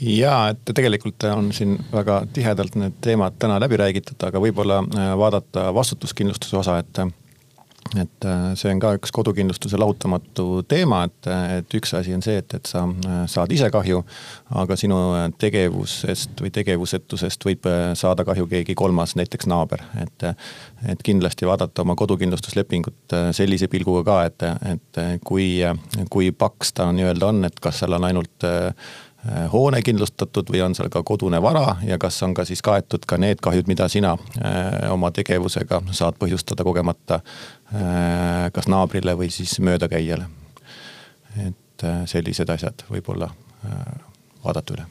ja 0.03 0.37
et 0.51 0.63
tegelikult 0.75 1.25
on 1.31 1.53
siin 1.55 1.77
väga 1.93 2.23
tihedalt 2.33 2.75
need 2.79 2.95
teemad 3.01 3.35
täna 3.39 3.59
läbi 3.63 3.79
räägitud, 3.83 4.19
aga 4.23 4.39
võib-olla 4.43 4.79
äh, 4.83 5.11
vaadata 5.19 5.73
vastutuskindlustuse 5.75 6.57
osa, 6.63 6.79
et 6.79 7.03
et 7.97 8.25
äh, 8.25 8.45
see 8.59 8.71
on 8.73 8.81
ka 8.81 8.93
üks 8.97 9.13
kodukindlustuse 9.15 9.79
lahutamatu 9.81 10.63
teema, 10.69 11.03
et, 11.09 11.29
et 11.59 11.77
üks 11.77 11.93
asi 11.99 12.15
on 12.17 12.23
see, 12.25 12.39
et, 12.41 12.55
et 12.57 12.69
sa 12.69 12.85
äh, 12.89 13.19
saad 13.31 13.53
ise 13.53 13.69
kahju, 13.75 14.03
aga 14.63 14.79
sinu 14.81 14.99
äh, 15.19 15.27
tegevusest 15.43 16.41
või 16.45 16.53
tegevusetusest 16.55 17.47
võib 17.49 17.69
saada 17.99 18.25
kahju 18.29 18.49
keegi 18.51 18.77
kolmas, 18.79 19.17
näiteks 19.19 19.51
naaber, 19.51 19.85
et. 20.03 20.29
et 20.89 21.03
kindlasti 21.03 21.47
vaadata 21.47 21.83
oma 21.85 21.95
kodukindlustuslepingut 21.99 23.15
sellise 23.35 23.69
pilguga 23.71 24.03
ka, 24.07 24.17
et, 24.27 24.45
et 24.73 25.01
kui, 25.27 25.47
kui 26.11 26.31
paks 26.35 26.73
ta 26.79 26.89
nii-öelda 26.95 27.31
on, 27.31 27.45
et 27.47 27.61
kas 27.63 27.83
seal 27.83 27.99
on 27.99 28.07
ainult 28.09 28.47
Äh, 28.47 28.75
hoone 29.53 29.83
kindlustatud 29.83 30.49
või 30.51 30.63
on 30.65 30.75
seal 30.75 30.89
ka 30.91 31.03
kodune 31.07 31.39
vara 31.43 31.77
ja 31.87 31.99
kas 31.99 32.17
on 32.27 32.35
ka 32.35 32.45
siis 32.45 32.63
kaetud 32.63 33.07
ka 33.07 33.19
need 33.23 33.43
kahjud, 33.43 33.69
mida 33.71 33.89
sina 33.89 34.17
äh, 34.17 34.91
oma 34.93 35.13
tegevusega 35.15 35.83
saad 35.95 36.19
põhjustada 36.19 36.67
kogemata 36.67 37.21
äh, 37.23 38.49
kas 38.53 38.67
naabrile 38.69 39.15
või 39.19 39.31
siis 39.31 39.61
möödakäijale. 39.61 40.27
et 41.47 41.85
sellised 42.07 42.51
asjad 42.51 42.85
võib-olla 42.91 43.31
vaadata 44.45 44.75
üle 44.75 44.85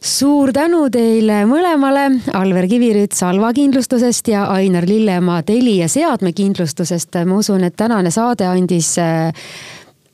suur 0.00 0.48
tänu 0.56 0.86
teile 0.92 1.42
mõlemale, 1.48 2.06
Alver 2.32 2.66
Kivirüt 2.70 3.12
Salva 3.12 3.52
kindlustusest 3.52 4.30
ja 4.32 4.46
Ainar 4.54 4.86
Lillemaa 4.88 5.42
Telia 5.42 5.88
seadmekindlustusest. 5.88 7.20
ma 7.26 7.36
usun, 7.36 7.64
et 7.64 7.76
tänane 7.76 8.10
saade 8.10 8.46
andis 8.46 8.94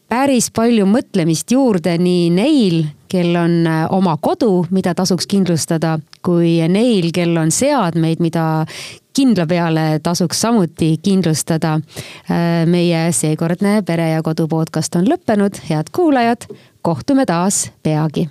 päris 0.08 0.50
palju 0.54 0.86
mõtlemist 0.88 1.50
juurde 1.52 1.96
nii 1.98 2.28
neil, 2.34 2.78
kel 3.10 3.36
on 3.38 3.58
äh, 3.66 3.82
oma 3.94 4.16
kodu, 4.22 4.66
mida 4.74 4.94
tasuks 4.96 5.28
kindlustada, 5.30 5.96
kui 6.24 6.58
neil, 6.68 7.10
kel 7.14 7.36
on 7.40 7.52
seadmeid, 7.54 8.22
mida 8.22 8.66
kindla 9.16 9.46
peale 9.48 9.86
tasuks 10.04 10.40
samuti 10.46 10.96
kindlustada. 11.02 11.76
Äh, 12.30 12.64
meie 12.70 13.06
seekordne 13.16 13.80
Pere 13.86 14.10
ja 14.14 14.24
Kodu 14.26 14.48
podcast 14.50 14.98
on 14.98 15.08
lõppenud, 15.08 15.62
head 15.70 15.92
kuulajad, 15.94 16.48
kohtume 16.86 17.26
taas 17.28 17.66
peagi 17.82 18.28